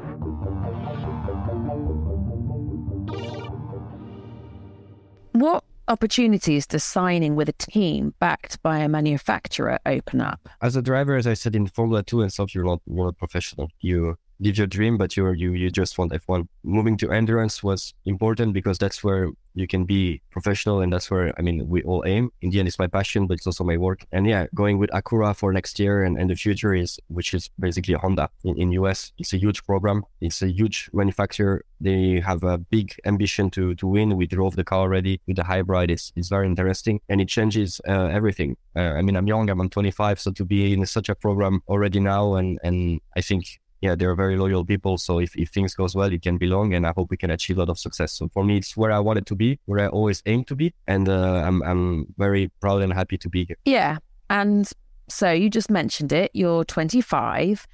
What 5.34 5.64
opportunities 5.92 6.66
to 6.68 6.80
signing 6.80 7.36
with 7.36 7.50
a 7.50 7.54
team 7.54 8.14
backed 8.20 8.62
by 8.64 8.80
a 8.80 8.88
manufacturer 8.88 9.78
open 9.86 10.22
up? 10.22 10.48
As 10.62 10.76
a 10.76 10.82
driver, 10.82 11.16
as 11.18 11.28
I 11.28 11.34
said 11.34 11.56
in 11.56 11.68
Formula 11.68 12.02
Two 12.02 12.22
and 12.22 12.32
stuff, 12.32 12.56
you're 12.56 12.64
not 12.64 12.80
not 12.88 13.18
professional. 13.18 13.70
You 13.82 14.16
live 14.42 14.58
your 14.58 14.68
dream, 14.68 14.98
but 14.98 15.16
you're 15.16 15.34
you 15.34 15.54
you 15.54 15.70
just 15.70 15.98
want 15.98 16.12
F1. 16.12 16.48
Moving 16.64 16.98
to 16.98 17.12
endurance 17.12 17.64
was 17.64 17.94
important 18.06 18.54
because 18.54 18.78
that's 18.78 19.04
where 19.04 19.30
you 19.54 19.68
can 19.68 19.86
be 19.86 20.22
professional, 20.32 20.82
and 20.82 20.92
that's 20.92 21.12
where 21.12 21.34
I 21.38 21.42
mean 21.42 21.70
we 21.70 21.84
all 21.84 22.04
aim. 22.06 22.32
In 22.42 22.50
the 22.50 22.60
end, 22.60 22.68
it's 22.68 22.80
my 22.80 22.88
passion, 22.88 23.28
but 23.28 23.36
it's 23.36 23.46
also 23.46 23.64
my 23.64 23.78
work. 23.78 24.06
And 24.12 24.26
yeah, 24.26 24.48
going 24.56 24.80
with 24.80 24.90
Acura 24.90 25.36
for 25.36 25.54
next 25.54 25.80
year 25.80 26.04
and, 26.04 26.18
and 26.18 26.30
the 26.30 26.36
future 26.36 26.74
is 26.74 27.00
which 27.08 27.34
is 27.34 27.50
basically 27.60 27.94
Honda 27.94 28.30
in, 28.44 28.58
in 28.60 28.72
US. 28.72 29.12
It's 29.18 29.34
a 29.34 29.38
huge 29.38 29.64
program. 29.66 30.04
It's 30.20 30.42
a 30.42 30.50
huge 30.50 30.90
manufacturer. 30.94 31.64
They 31.80 32.20
have 32.20 32.44
a 32.44 32.58
big 32.58 32.96
ambition 33.06 33.50
to 33.52 33.76
to 33.76 33.88
win. 33.88 34.18
We 34.18 34.26
drove 34.26 34.56
the 34.56 34.64
car 34.64 34.82
already 34.82 35.22
with 35.28 35.36
the 35.36 35.44
hybrid. 35.44 35.92
It's 35.92 36.12
it's 36.16 36.30
very 36.30 36.48
interesting, 36.48 37.00
and 37.10 37.22
it 37.22 37.28
changes 37.28 37.80
uh, 37.88 38.08
everything. 38.08 38.58
Uh, 38.76 38.94
I 38.98 39.02
mean, 39.02 39.16
I'm 39.16 39.28
young. 39.28 39.50
I'm 39.50 39.70
25, 39.70 40.20
so 40.20 40.32
to 40.32 40.46
be 40.46 40.74
in 40.74 40.86
such 40.86 41.10
a 41.10 41.16
program 41.16 41.62
already 41.68 42.00
now, 42.00 42.36
and 42.36 42.58
and 42.64 43.02
I 43.16 43.22
think 43.22 43.46
yeah, 43.82 43.96
they're 43.96 44.16
very 44.16 44.38
loyal 44.38 44.64
people. 44.64 44.98
So 44.98 45.20
if, 45.20 45.36
if 45.36 45.50
things 45.50 45.74
goes 45.74 45.96
well, 45.96 46.12
it 46.12 46.22
can 46.22 46.38
be 46.38 46.46
long 46.46 46.74
and 46.74 46.86
I 46.86 46.94
hope 46.96 47.10
we 47.10 47.18
can 47.18 47.32
achieve 47.32 47.58
a 47.58 47.62
lot 47.62 47.70
of 47.70 47.80
success. 47.80 48.14
So 48.14 48.30
for 48.30 48.44
me, 48.44 48.58
it's 48.58 48.78
where 48.78 48.92
I 48.92 49.00
wanted 49.00 49.26
to 49.28 49.36
be, 49.36 49.60
where 49.66 49.80
I 49.80 49.88
always 49.88 50.22
aim 50.28 50.44
to 50.46 50.56
be. 50.56 50.74
And 50.88 51.10
uh, 51.10 51.44
I'm, 51.46 51.64
I'm 51.64 52.14
very 52.18 52.52
proud 52.62 52.84
and 52.84 52.94
happy 52.94 53.18
to 53.18 53.30
be 53.30 53.46
here. 53.46 53.58
Yeah. 53.66 53.98
And 54.30 54.70
so 55.10 55.32
you 55.32 55.50
just 55.50 55.72
mentioned 55.72 56.14
it, 56.14 56.32
you're 56.34 56.64
25. 56.64 57.66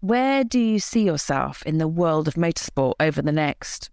Where 0.00 0.44
do 0.44 0.58
you 0.58 0.78
see 0.78 1.02
yourself 1.02 1.62
in 1.66 1.78
the 1.78 1.88
world 1.88 2.28
of 2.28 2.34
motorsport 2.34 2.94
over 3.00 3.20
the 3.20 3.32
next 3.32 3.90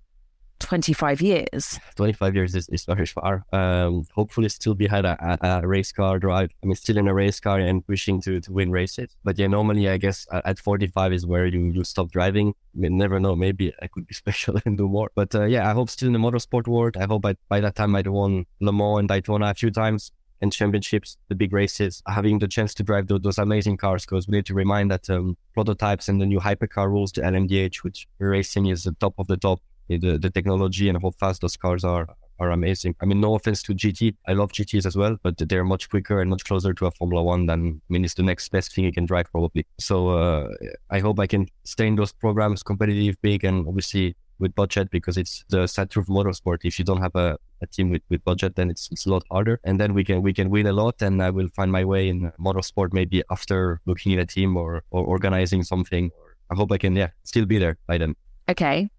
25 0.60 1.22
years. 1.22 1.80
25 1.96 2.36
years 2.36 2.56
is, 2.56 2.68
is 2.70 2.86
very 2.86 3.06
far. 3.06 3.44
Um, 3.54 4.06
hopefully, 4.14 4.50
still 4.50 4.74
behind 4.74 5.06
a, 5.06 5.38
a, 5.42 5.68
race 5.68 5.92
car 5.92 6.20
drive. 6.20 6.50
I 6.64 6.66
mean, 6.66 6.76
still 6.76 6.98
in 6.98 7.08
a 7.08 7.14
race 7.14 7.40
car 7.40 7.60
and 7.60 7.86
pushing 7.86 8.22
to, 8.22 8.40
to 8.42 8.52
win 8.52 8.72
races. 8.72 9.16
But 9.24 9.38
yeah, 9.38 9.48
normally, 9.48 9.90
I 9.90 9.98
guess 9.98 10.28
at 10.32 10.60
45 10.60 11.14
is 11.14 11.26
where 11.26 11.46
you, 11.46 11.72
you 11.72 11.84
stop 11.84 12.12
driving. 12.12 12.54
I 12.76 12.80
mean, 12.80 12.98
never 12.98 13.20
know. 13.20 13.36
Maybe 13.36 13.74
I 13.82 13.88
could 13.88 14.08
be 14.08 14.14
special 14.24 14.60
and 14.66 14.78
do 14.78 14.88
more. 14.88 15.12
But 15.16 15.34
uh, 15.36 15.46
yeah, 15.46 15.70
I 15.70 15.74
hope 15.74 15.90
still 15.90 16.08
in 16.08 16.14
the 16.14 16.20
motorsport 16.20 16.68
world. 16.68 16.98
I 16.98 17.06
hope 17.06 17.26
I, 17.26 17.36
by 17.50 17.60
that 17.62 17.76
time 17.76 17.96
I'd 17.96 18.08
won 18.08 18.46
Le 18.60 18.72
Mans 18.72 19.00
and 19.00 19.08
Daytona 19.08 19.48
a 19.48 19.54
few 19.54 19.72
times 19.72 20.12
and 20.42 20.54
championships, 20.54 21.18
the 21.30 21.36
big 21.36 21.52
races, 21.52 22.04
having 22.08 22.40
the 22.40 22.48
chance 22.48 22.74
to 22.76 22.84
drive 22.84 23.08
those, 23.08 23.22
those 23.22 23.38
amazing 23.38 23.78
cars. 23.78 24.06
Because 24.06 24.28
we 24.28 24.38
need 24.38 24.46
to 24.46 24.54
remind 24.54 24.92
that 24.92 25.10
um, 25.10 25.38
prototypes 25.54 26.10
and 26.10 26.22
the 26.22 26.26
new 26.26 26.40
hypercar 26.40 26.88
rules, 26.88 27.12
the 27.12 27.22
LMDH, 27.22 27.78
which 27.78 28.08
racing 28.20 28.68
is 28.68 28.84
the 28.84 28.94
top 29.00 29.16
of 29.18 29.28
the 29.28 29.38
top, 29.38 29.62
the, 29.88 30.18
the 30.18 30.30
technology 30.30 30.90
and 30.90 31.02
how 31.02 31.12
fast 31.12 31.42
those 31.42 31.56
cars 31.56 31.84
are 31.84 32.08
are 32.40 32.52
amazing. 32.52 32.96
I 33.02 33.06
mean, 33.06 33.20
no 33.20 33.36
offense 33.36 33.64
to 33.64 33.74
GT, 33.74 34.16
I 34.28 34.34
love 34.34 34.52
GTs 34.52 34.86
as 34.86 34.96
well, 34.96 35.18
but 35.24 35.38
they're 35.38 35.64
much 35.64 35.90
quicker 35.90 36.22
and 36.22 36.30
much 36.30 36.44
closer 36.46 36.74
to 36.74 36.86
a 36.86 36.92
Formula 36.92 37.24
One 37.24 37.48
than 37.48 37.82
I 37.90 37.94
mean, 37.94 38.06
it's 38.06 38.14
the 38.14 38.24
next 38.24 38.50
best 38.50 38.76
thing 38.76 38.84
you 38.84 38.92
can 38.92 39.06
drive 39.06 39.32
probably. 39.32 39.66
So 39.80 40.10
uh, 40.10 40.50
I 40.90 41.00
hope 41.00 41.20
I 41.20 41.28
can 41.28 41.48
stay 41.64 41.88
in 41.88 41.96
those 41.96 42.14
programs, 42.14 42.64
competitive, 42.64 43.16
big, 43.22 43.44
and 43.44 43.68
obviously 43.68 44.16
with 44.40 44.54
budget 44.54 44.92
because 44.92 45.18
it's 45.18 45.44
the 45.50 45.68
sad 45.68 45.90
truth 45.90 46.08
motorsport. 46.08 46.60
If 46.64 46.78
you 46.78 46.86
don't 46.86 47.02
have 47.02 47.16
a, 47.16 47.38
a 47.62 47.68
team 47.68 47.90
with, 47.90 48.04
with 48.10 48.24
budget, 48.24 48.56
then 48.56 48.70
it's 48.70 48.90
it's 48.92 49.06
a 49.06 49.10
lot 49.10 49.24
harder. 49.32 49.60
And 49.64 49.80
then 49.80 49.94
we 49.94 50.04
can 50.04 50.22
we 50.22 50.34
can 50.34 50.50
win 50.50 50.68
a 50.68 50.74
lot, 50.74 51.02
and 51.02 51.22
I 51.22 51.30
will 51.30 51.50
find 51.56 51.72
my 51.72 51.84
way 51.84 52.10
in 52.10 52.32
motorsport 52.40 52.94
maybe 52.94 53.24
after 53.32 53.82
looking 53.86 54.14
at 54.14 54.20
a 54.20 54.26
team 54.26 54.58
or 54.58 54.84
or 54.92 55.04
organizing 55.06 55.64
something. 55.64 56.12
I 56.52 56.56
hope 56.56 56.72
I 56.72 56.78
can 56.78 56.96
yeah 56.96 57.10
still 57.24 57.46
be 57.46 57.58
there 57.58 57.78
by 57.88 57.98
then. 57.98 58.16
Okay, 58.50 58.90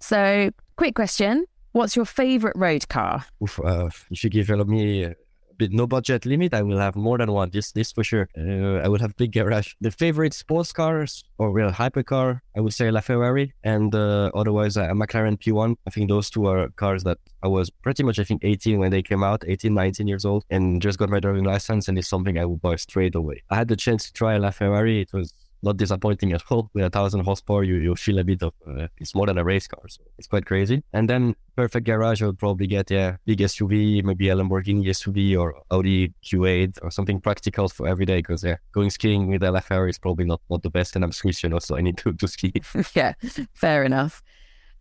so 0.00 0.50
quick 0.76 0.94
question: 0.94 1.46
What's 1.72 1.96
your 1.96 2.04
favorite 2.04 2.56
road 2.56 2.88
car? 2.88 3.24
Oof, 3.42 3.60
uh, 3.60 3.90
if 4.10 4.24
you 4.24 4.30
give 4.30 4.48
me 4.66 5.14
with 5.58 5.72
no 5.72 5.86
budget 5.86 6.24
limit, 6.24 6.54
I 6.54 6.62
will 6.62 6.78
have 6.78 6.96
more 6.96 7.18
than 7.18 7.32
one. 7.32 7.50
This, 7.50 7.72
this 7.72 7.92
for 7.92 8.04
sure. 8.04 8.28
Uh, 8.36 8.84
I 8.84 8.88
will 8.88 8.98
have 8.98 9.16
big 9.16 9.32
garage. 9.32 9.74
The 9.80 9.90
favorite 9.90 10.34
sports 10.34 10.72
cars 10.72 11.24
or 11.38 11.50
real 11.50 11.70
hypercar, 11.70 12.40
I 12.56 12.60
would 12.60 12.74
say 12.74 12.86
LaFerrari, 12.86 13.52
and 13.64 13.94
uh, 13.94 14.30
otherwise 14.34 14.76
a 14.76 14.86
McLaren 14.88 15.38
P1. 15.38 15.76
I 15.86 15.90
think 15.90 16.08
those 16.08 16.30
two 16.30 16.46
are 16.46 16.68
cars 16.70 17.04
that 17.04 17.18
I 17.42 17.48
was 17.48 17.70
pretty 17.70 18.02
much, 18.02 18.18
I 18.18 18.24
think, 18.24 18.44
18 18.44 18.78
when 18.78 18.90
they 18.90 19.02
came 19.02 19.22
out, 19.22 19.44
18, 19.46 19.74
19 19.74 20.06
years 20.06 20.24
old, 20.24 20.44
and 20.50 20.80
just 20.80 20.98
got 20.98 21.10
my 21.10 21.20
driving 21.20 21.44
license, 21.44 21.88
and 21.88 21.98
it's 21.98 22.08
something 22.08 22.38
I 22.38 22.44
would 22.44 22.60
buy 22.60 22.76
straight 22.76 23.14
away. 23.14 23.42
I 23.50 23.56
had 23.56 23.68
the 23.68 23.76
chance 23.76 24.06
to 24.06 24.12
try 24.12 24.34
a 24.34 24.40
LaFerrari. 24.40 25.02
It 25.02 25.12
was 25.12 25.32
not 25.62 25.76
disappointing 25.76 26.32
at 26.32 26.42
all. 26.50 26.70
With 26.72 26.84
a 26.84 26.90
thousand 26.90 27.24
horsepower, 27.24 27.64
you, 27.64 27.76
you 27.76 27.94
feel 27.96 28.18
a 28.18 28.24
bit 28.24 28.42
of 28.42 28.52
uh, 28.66 28.88
it's 28.98 29.14
more 29.14 29.26
than 29.26 29.38
a 29.38 29.44
race 29.44 29.66
car, 29.66 29.82
so 29.88 30.02
it's 30.18 30.26
quite 30.26 30.46
crazy. 30.46 30.82
And 30.92 31.08
then 31.08 31.34
perfect 31.56 31.86
garage, 31.86 32.22
I 32.22 32.26
would 32.26 32.38
probably 32.38 32.66
get 32.66 32.90
yeah 32.90 33.16
big 33.26 33.38
SUV, 33.38 34.02
maybe 34.04 34.28
a 34.28 34.36
Lamborghini 34.36 34.86
SUV 34.86 35.38
or 35.38 35.60
Audi 35.70 36.14
Q8 36.24 36.78
or 36.82 36.90
something 36.90 37.20
practical 37.20 37.68
for 37.68 37.88
every 37.88 38.06
day. 38.06 38.18
Because 38.18 38.44
yeah, 38.44 38.56
going 38.72 38.90
skiing 38.90 39.28
with 39.28 39.42
a 39.42 39.46
LaFerrari 39.46 39.90
is 39.90 39.98
probably 39.98 40.24
not 40.24 40.40
not 40.50 40.62
the 40.62 40.70
best, 40.70 40.96
and 40.96 41.04
I'm 41.04 41.12
Swiss, 41.12 41.42
you 41.42 41.48
know, 41.48 41.58
so 41.58 41.76
I 41.76 41.80
need 41.80 41.98
to 41.98 42.12
to 42.12 42.28
ski. 42.28 42.52
yeah, 42.94 43.14
fair 43.54 43.84
enough. 43.84 44.22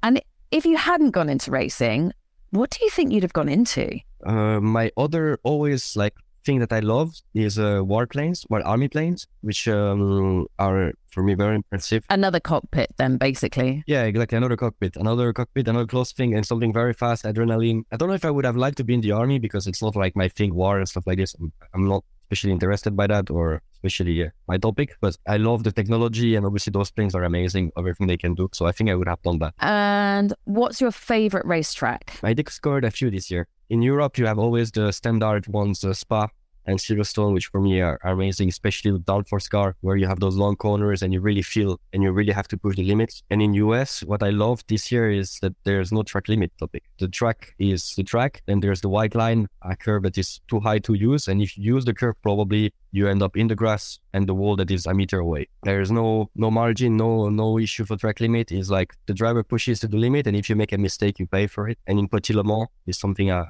And 0.03 0.21
if 0.51 0.65
you 0.65 0.77
hadn't 0.77 1.11
gone 1.11 1.29
into 1.29 1.51
racing, 1.51 2.13
what 2.51 2.69
do 2.69 2.83
you 2.83 2.89
think 2.89 3.11
you'd 3.11 3.23
have 3.23 3.33
gone 3.33 3.49
into? 3.49 3.99
Uh, 4.25 4.59
my 4.59 4.91
other 4.97 5.37
always 5.43 5.95
like 5.95 6.13
thing 6.47 6.59
that 6.59 6.73
I 6.73 6.79
love 6.79 7.09
is 7.33 7.59
uh, 7.59 7.81
warplanes, 7.93 8.45
war 8.49 8.61
army 8.65 8.87
planes, 8.87 9.27
which 9.41 9.67
um, 9.67 10.47
are 10.57 10.93
for 11.13 11.21
me 11.27 11.33
very 11.43 11.55
impressive. 11.55 12.01
Another 12.09 12.39
cockpit, 12.39 12.89
then 12.97 13.17
basically. 13.17 13.83
Yeah, 13.85 14.03
exactly. 14.03 14.37
Another 14.37 14.55
cockpit, 14.55 14.95
another 14.95 15.33
cockpit, 15.33 15.67
another 15.67 15.89
close 15.93 16.11
thing, 16.13 16.33
and 16.35 16.45
something 16.45 16.73
very 16.81 16.93
fast, 16.93 17.25
adrenaline. 17.25 17.79
I 17.91 17.97
don't 17.97 18.09
know 18.09 18.15
if 18.15 18.25
I 18.25 18.31
would 18.31 18.45
have 18.45 18.55
liked 18.55 18.77
to 18.77 18.85
be 18.89 18.93
in 18.93 19.01
the 19.01 19.11
army 19.11 19.37
because 19.39 19.67
it's 19.67 19.81
not 19.81 19.95
like 19.95 20.15
my 20.15 20.29
thing, 20.29 20.55
war 20.55 20.79
and 20.79 20.87
stuff 20.87 21.05
like 21.05 21.17
this. 21.17 21.35
I'm, 21.39 21.51
I'm 21.73 21.87
not 21.87 22.03
especially 22.27 22.51
interested 22.51 22.95
by 22.95 23.07
that 23.07 23.29
or 23.29 23.61
especially 23.73 24.23
uh, 24.23 24.29
my 24.47 24.57
topic. 24.57 24.95
But 25.01 25.17
I 25.27 25.37
love 25.37 25.63
the 25.63 25.71
technology 25.71 26.35
and 26.35 26.45
obviously 26.45 26.71
those 26.71 26.91
planes 26.91 27.15
are 27.15 27.23
amazing, 27.23 27.71
everything 27.77 28.07
they 28.07 28.17
can 28.17 28.33
do. 28.35 28.49
So 28.53 28.65
I 28.65 28.71
think 28.71 28.89
I 28.89 28.95
would 28.95 29.07
have 29.07 29.21
done 29.21 29.39
that. 29.39 29.53
And 29.59 30.33
what's 30.45 30.81
your 30.81 30.91
favorite 30.91 31.45
racetrack? 31.45 32.19
I 32.23 32.33
discovered 32.33 32.85
a 32.85 32.91
few 32.91 33.09
this 33.09 33.31
year. 33.31 33.47
In 33.69 33.81
Europe, 33.81 34.17
you 34.17 34.25
have 34.25 34.39
always 34.39 34.71
the 34.71 34.91
standard 34.93 35.47
ones, 35.47 35.83
uh, 35.83 35.93
Spa, 35.93 36.27
and 36.67 36.79
Silverstone, 36.79 37.33
which 37.33 37.47
for 37.47 37.61
me 37.61 37.81
are, 37.81 37.99
are 38.03 38.11
amazing, 38.11 38.49
especially 38.49 38.91
the 38.91 38.99
downforce 38.99 39.49
car, 39.49 39.75
where 39.81 39.95
you 39.95 40.07
have 40.07 40.19
those 40.19 40.35
long 40.35 40.55
corners 40.55 41.01
and 41.01 41.13
you 41.13 41.21
really 41.21 41.41
feel 41.41 41.79
and 41.93 42.03
you 42.03 42.11
really 42.11 42.33
have 42.33 42.47
to 42.49 42.57
push 42.57 42.75
the 42.75 42.83
limits. 42.83 43.23
And 43.29 43.41
in 43.41 43.53
US, 43.55 44.01
what 44.03 44.21
I 44.21 44.29
love 44.29 44.63
this 44.67 44.91
year 44.91 45.09
is 45.09 45.39
that 45.41 45.53
there's 45.63 45.91
no 45.91 46.03
track 46.03 46.27
limit 46.27 46.51
topic. 46.59 46.83
The 46.99 47.07
track 47.07 47.55
is 47.59 47.95
the 47.95 48.03
track, 48.03 48.41
and 48.47 48.61
there's 48.61 48.81
the 48.81 48.89
white 48.89 49.15
line, 49.15 49.47
a 49.61 49.75
curve 49.75 50.03
that 50.03 50.17
is 50.17 50.41
too 50.49 50.59
high 50.59 50.79
to 50.79 50.93
use. 50.93 51.27
And 51.27 51.41
if 51.41 51.57
you 51.57 51.75
use 51.75 51.85
the 51.85 51.93
curve, 51.93 52.15
probably 52.21 52.73
you 52.91 53.07
end 53.07 53.21
up 53.21 53.37
in 53.37 53.47
the 53.47 53.55
grass 53.55 53.99
and 54.13 54.27
the 54.27 54.33
wall 54.33 54.55
that 54.55 54.71
is 54.71 54.85
a 54.85 54.93
meter 54.93 55.19
away. 55.19 55.47
There's 55.63 55.91
no 55.91 56.29
no 56.35 56.49
margin, 56.49 56.97
no 56.97 57.29
no 57.29 57.59
issue 57.59 57.85
for 57.85 57.97
track 57.97 58.19
limit. 58.19 58.51
Is 58.51 58.71
like 58.71 58.93
the 59.05 59.13
driver 59.13 59.43
pushes 59.43 59.79
to 59.81 59.87
the 59.87 59.97
limit, 59.97 60.27
and 60.27 60.35
if 60.35 60.49
you 60.49 60.55
make 60.55 60.73
a 60.73 60.77
mistake, 60.77 61.19
you 61.19 61.27
pay 61.27 61.47
for 61.47 61.69
it. 61.69 61.77
And 61.87 61.99
in 61.99 62.07
Petit 62.07 62.33
Le 62.33 62.43
Mans 62.43 62.67
is 62.85 62.97
something 62.97 63.31
I, 63.31 63.45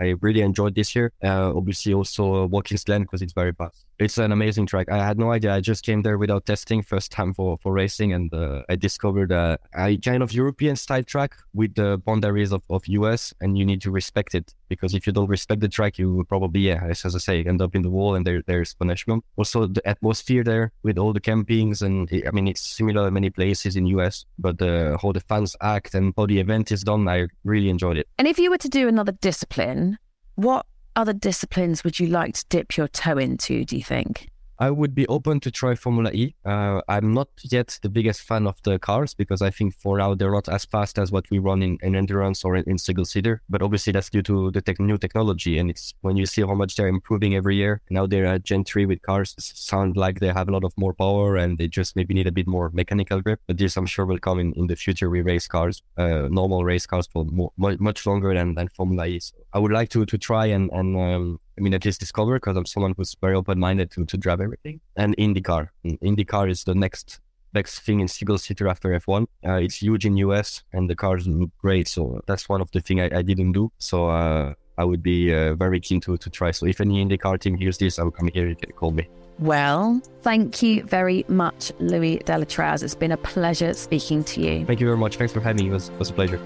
I 0.00 0.14
really 0.20 0.42
enjoyed 0.42 0.74
this 0.74 0.94
year. 0.94 1.12
Uh, 1.22 1.52
obviously, 1.54 1.92
also 1.94 2.44
uh, 2.44 2.46
Watkins 2.46 2.84
Glen 2.84 3.02
because 3.02 3.22
it's 3.22 3.32
very 3.32 3.52
fast. 3.52 3.87
It's 3.98 4.16
an 4.16 4.30
amazing 4.30 4.66
track. 4.66 4.88
I 4.88 5.04
had 5.04 5.18
no 5.18 5.32
idea. 5.32 5.52
I 5.52 5.60
just 5.60 5.84
came 5.84 6.02
there 6.02 6.18
without 6.18 6.46
testing, 6.46 6.82
first 6.82 7.10
time 7.10 7.34
for, 7.34 7.58
for 7.58 7.72
racing, 7.72 8.12
and 8.12 8.32
uh, 8.32 8.62
I 8.68 8.76
discovered 8.76 9.32
a, 9.32 9.58
a 9.74 9.96
kind 9.98 10.22
of 10.22 10.32
European 10.32 10.76
style 10.76 11.02
track 11.02 11.34
with 11.52 11.74
the 11.74 11.98
boundaries 11.98 12.52
of, 12.52 12.62
of 12.70 12.86
US, 12.86 13.34
and 13.40 13.58
you 13.58 13.64
need 13.64 13.82
to 13.82 13.90
respect 13.90 14.36
it 14.36 14.54
because 14.68 14.94
if 14.94 15.04
you 15.06 15.12
don't 15.12 15.28
respect 15.28 15.62
the 15.62 15.68
track, 15.68 15.98
you 15.98 16.14
will 16.14 16.24
probably, 16.24 16.60
yeah, 16.60 16.84
as 16.84 17.04
I 17.04 17.18
say, 17.18 17.42
end 17.42 17.60
up 17.60 17.74
in 17.74 17.82
the 17.82 17.90
wall, 17.90 18.14
and 18.14 18.24
there, 18.24 18.40
there's 18.46 18.72
punishment. 18.74 19.24
Also, 19.36 19.66
the 19.66 19.86
atmosphere 19.88 20.44
there 20.44 20.70
with 20.84 20.96
all 20.96 21.12
the 21.12 21.20
campings, 21.20 21.82
and 21.82 22.08
I 22.24 22.30
mean, 22.30 22.46
it's 22.46 22.60
similar 22.60 23.08
in 23.08 23.14
many 23.14 23.30
places 23.30 23.74
in 23.74 23.86
US, 23.86 24.26
but 24.38 24.62
uh, 24.62 24.96
how 25.02 25.10
the 25.10 25.20
fans 25.20 25.56
act 25.60 25.96
and 25.96 26.14
how 26.16 26.26
the 26.26 26.38
event 26.38 26.70
is 26.70 26.84
done, 26.84 27.08
I 27.08 27.26
really 27.42 27.68
enjoyed 27.68 27.98
it. 27.98 28.06
And 28.16 28.28
if 28.28 28.38
you 28.38 28.50
were 28.50 28.58
to 28.58 28.68
do 28.68 28.86
another 28.86 29.12
discipline, 29.12 29.98
what 30.36 30.66
other 30.98 31.12
disciplines 31.12 31.84
would 31.84 32.00
you 32.00 32.08
like 32.08 32.34
to 32.34 32.44
dip 32.48 32.76
your 32.76 32.88
toe 32.88 33.16
into, 33.18 33.64
do 33.64 33.76
you 33.76 33.84
think? 33.84 34.28
I 34.60 34.70
would 34.70 34.94
be 34.94 35.06
open 35.06 35.38
to 35.40 35.50
try 35.52 35.76
Formula 35.76 36.10
E. 36.12 36.34
Uh, 36.44 36.80
I'm 36.88 37.14
not 37.14 37.28
yet 37.44 37.78
the 37.82 37.88
biggest 37.88 38.22
fan 38.22 38.46
of 38.46 38.60
the 38.64 38.78
cars 38.78 39.14
because 39.14 39.40
I 39.40 39.50
think 39.50 39.74
for 39.74 39.98
now 39.98 40.14
they're 40.14 40.32
not 40.32 40.48
as 40.48 40.64
fast 40.64 40.98
as 40.98 41.12
what 41.12 41.30
we 41.30 41.38
run 41.38 41.62
in, 41.62 41.78
in 41.80 41.94
endurance 41.94 42.44
or 42.44 42.56
in, 42.56 42.64
in 42.66 42.76
single 42.76 43.04
seater. 43.04 43.40
But 43.48 43.62
obviously 43.62 43.92
that's 43.92 44.10
due 44.10 44.22
to 44.22 44.50
the 44.50 44.60
tech, 44.60 44.80
new 44.80 44.98
technology, 44.98 45.58
and 45.58 45.70
it's 45.70 45.94
when 46.00 46.16
you 46.16 46.26
see 46.26 46.42
how 46.42 46.54
much 46.54 46.74
they're 46.74 46.88
improving 46.88 47.36
every 47.36 47.54
year. 47.54 47.82
Now 47.88 48.06
they're 48.06 48.26
at 48.26 48.42
Gen 48.42 48.64
three 48.64 48.84
with 48.84 49.02
cars 49.02 49.34
sound 49.38 49.96
like 49.96 50.18
they 50.18 50.28
have 50.28 50.48
a 50.48 50.52
lot 50.52 50.64
of 50.64 50.72
more 50.76 50.92
power 50.92 51.36
and 51.36 51.56
they 51.56 51.68
just 51.68 51.94
maybe 51.94 52.14
need 52.14 52.26
a 52.26 52.32
bit 52.32 52.48
more 52.48 52.70
mechanical 52.72 53.20
grip. 53.20 53.40
But 53.46 53.58
this 53.58 53.76
I'm 53.76 53.86
sure 53.86 54.06
will 54.06 54.18
come 54.18 54.40
in, 54.40 54.52
in 54.54 54.66
the 54.66 54.76
future 54.76 55.08
with 55.08 55.24
race 55.24 55.46
cars, 55.46 55.82
uh, 55.96 56.28
normal 56.30 56.64
race 56.64 56.86
cars 56.86 57.06
for 57.06 57.24
more, 57.24 57.52
much 57.56 58.06
longer 58.06 58.34
than, 58.34 58.56
than 58.56 58.68
Formula 58.68 59.06
E. 59.06 59.20
So 59.20 59.36
I 59.52 59.60
would 59.60 59.72
like 59.72 59.90
to 59.90 60.04
to 60.04 60.18
try 60.18 60.46
and 60.46 60.68
and 60.72 60.96
um, 60.96 61.40
I 61.58 61.60
mean, 61.60 61.74
at 61.74 61.84
least 61.84 62.00
discover 62.00 62.34
because 62.34 62.56
I'm 62.56 62.66
someone 62.66 62.94
who's 62.96 63.16
very 63.20 63.34
open 63.34 63.58
minded 63.58 63.90
to, 63.92 64.04
to 64.04 64.16
drive 64.16 64.40
everything. 64.40 64.80
And 64.96 65.16
IndyCar. 65.16 65.68
IndyCar 65.84 66.48
is 66.48 66.64
the 66.64 66.74
next 66.74 67.20
next 67.54 67.80
thing 67.80 68.00
in 68.00 68.08
single 68.08 68.38
seater 68.38 68.68
after 68.68 68.90
F1. 68.90 69.26
Uh, 69.46 69.54
it's 69.54 69.76
huge 69.76 70.04
in 70.04 70.16
US 70.18 70.62
and 70.72 70.88
the 70.88 70.94
cars 70.94 71.26
look 71.26 71.50
great. 71.58 71.88
So 71.88 72.20
that's 72.26 72.48
one 72.48 72.60
of 72.60 72.70
the 72.72 72.80
things 72.80 73.00
I, 73.00 73.18
I 73.18 73.22
didn't 73.22 73.52
do. 73.52 73.72
So 73.78 74.08
uh, 74.08 74.54
I 74.76 74.84
would 74.84 75.02
be 75.02 75.34
uh, 75.34 75.54
very 75.54 75.80
keen 75.80 76.00
to, 76.02 76.16
to 76.16 76.30
try. 76.30 76.50
So 76.52 76.66
if 76.66 76.80
any 76.80 77.04
IndyCar 77.04 77.40
team 77.40 77.56
hears 77.56 77.78
this, 77.78 77.98
I 77.98 78.02
will 78.04 78.12
come 78.12 78.28
here. 78.32 78.46
You 78.48 78.56
can 78.56 78.72
call 78.72 78.92
me. 78.92 79.08
Well, 79.38 80.02
thank 80.22 80.62
you 80.62 80.82
very 80.82 81.24
much, 81.28 81.72
Louis 81.78 82.18
Delétraz. 82.18 82.82
It's 82.82 82.96
been 82.96 83.12
a 83.12 83.16
pleasure 83.16 83.72
speaking 83.72 84.24
to 84.24 84.40
you. 84.40 84.66
Thank 84.66 84.80
you 84.80 84.86
very 84.86 84.98
much. 84.98 85.16
Thanks 85.16 85.32
for 85.32 85.40
having 85.40 85.64
me. 85.64 85.70
It 85.70 85.74
was, 85.74 85.88
it 85.88 85.98
was 85.98 86.10
a 86.10 86.12
pleasure. 86.12 86.40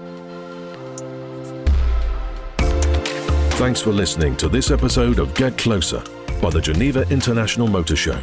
Thanks 3.63 3.79
for 3.79 3.93
listening 3.93 4.35
to 4.37 4.49
this 4.49 4.71
episode 4.71 5.19
of 5.19 5.33
Get 5.35 5.57
Closer 5.57 6.03
by 6.41 6.49
the 6.49 6.59
Geneva 6.59 7.07
International 7.09 7.65
Motor 7.65 7.95
Show, 7.95 8.21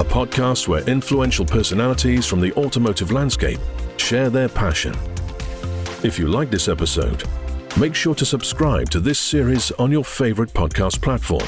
a 0.00 0.04
podcast 0.04 0.66
where 0.66 0.82
influential 0.88 1.46
personalities 1.46 2.26
from 2.26 2.40
the 2.40 2.52
automotive 2.54 3.12
landscape 3.12 3.60
share 3.98 4.30
their 4.30 4.48
passion. 4.48 4.92
If 6.02 6.18
you 6.18 6.26
like 6.26 6.50
this 6.50 6.66
episode, 6.66 7.22
make 7.78 7.94
sure 7.94 8.16
to 8.16 8.26
subscribe 8.26 8.90
to 8.90 8.98
this 8.98 9.20
series 9.20 9.70
on 9.78 9.92
your 9.92 10.04
favorite 10.04 10.52
podcast 10.52 11.00
platform 11.00 11.46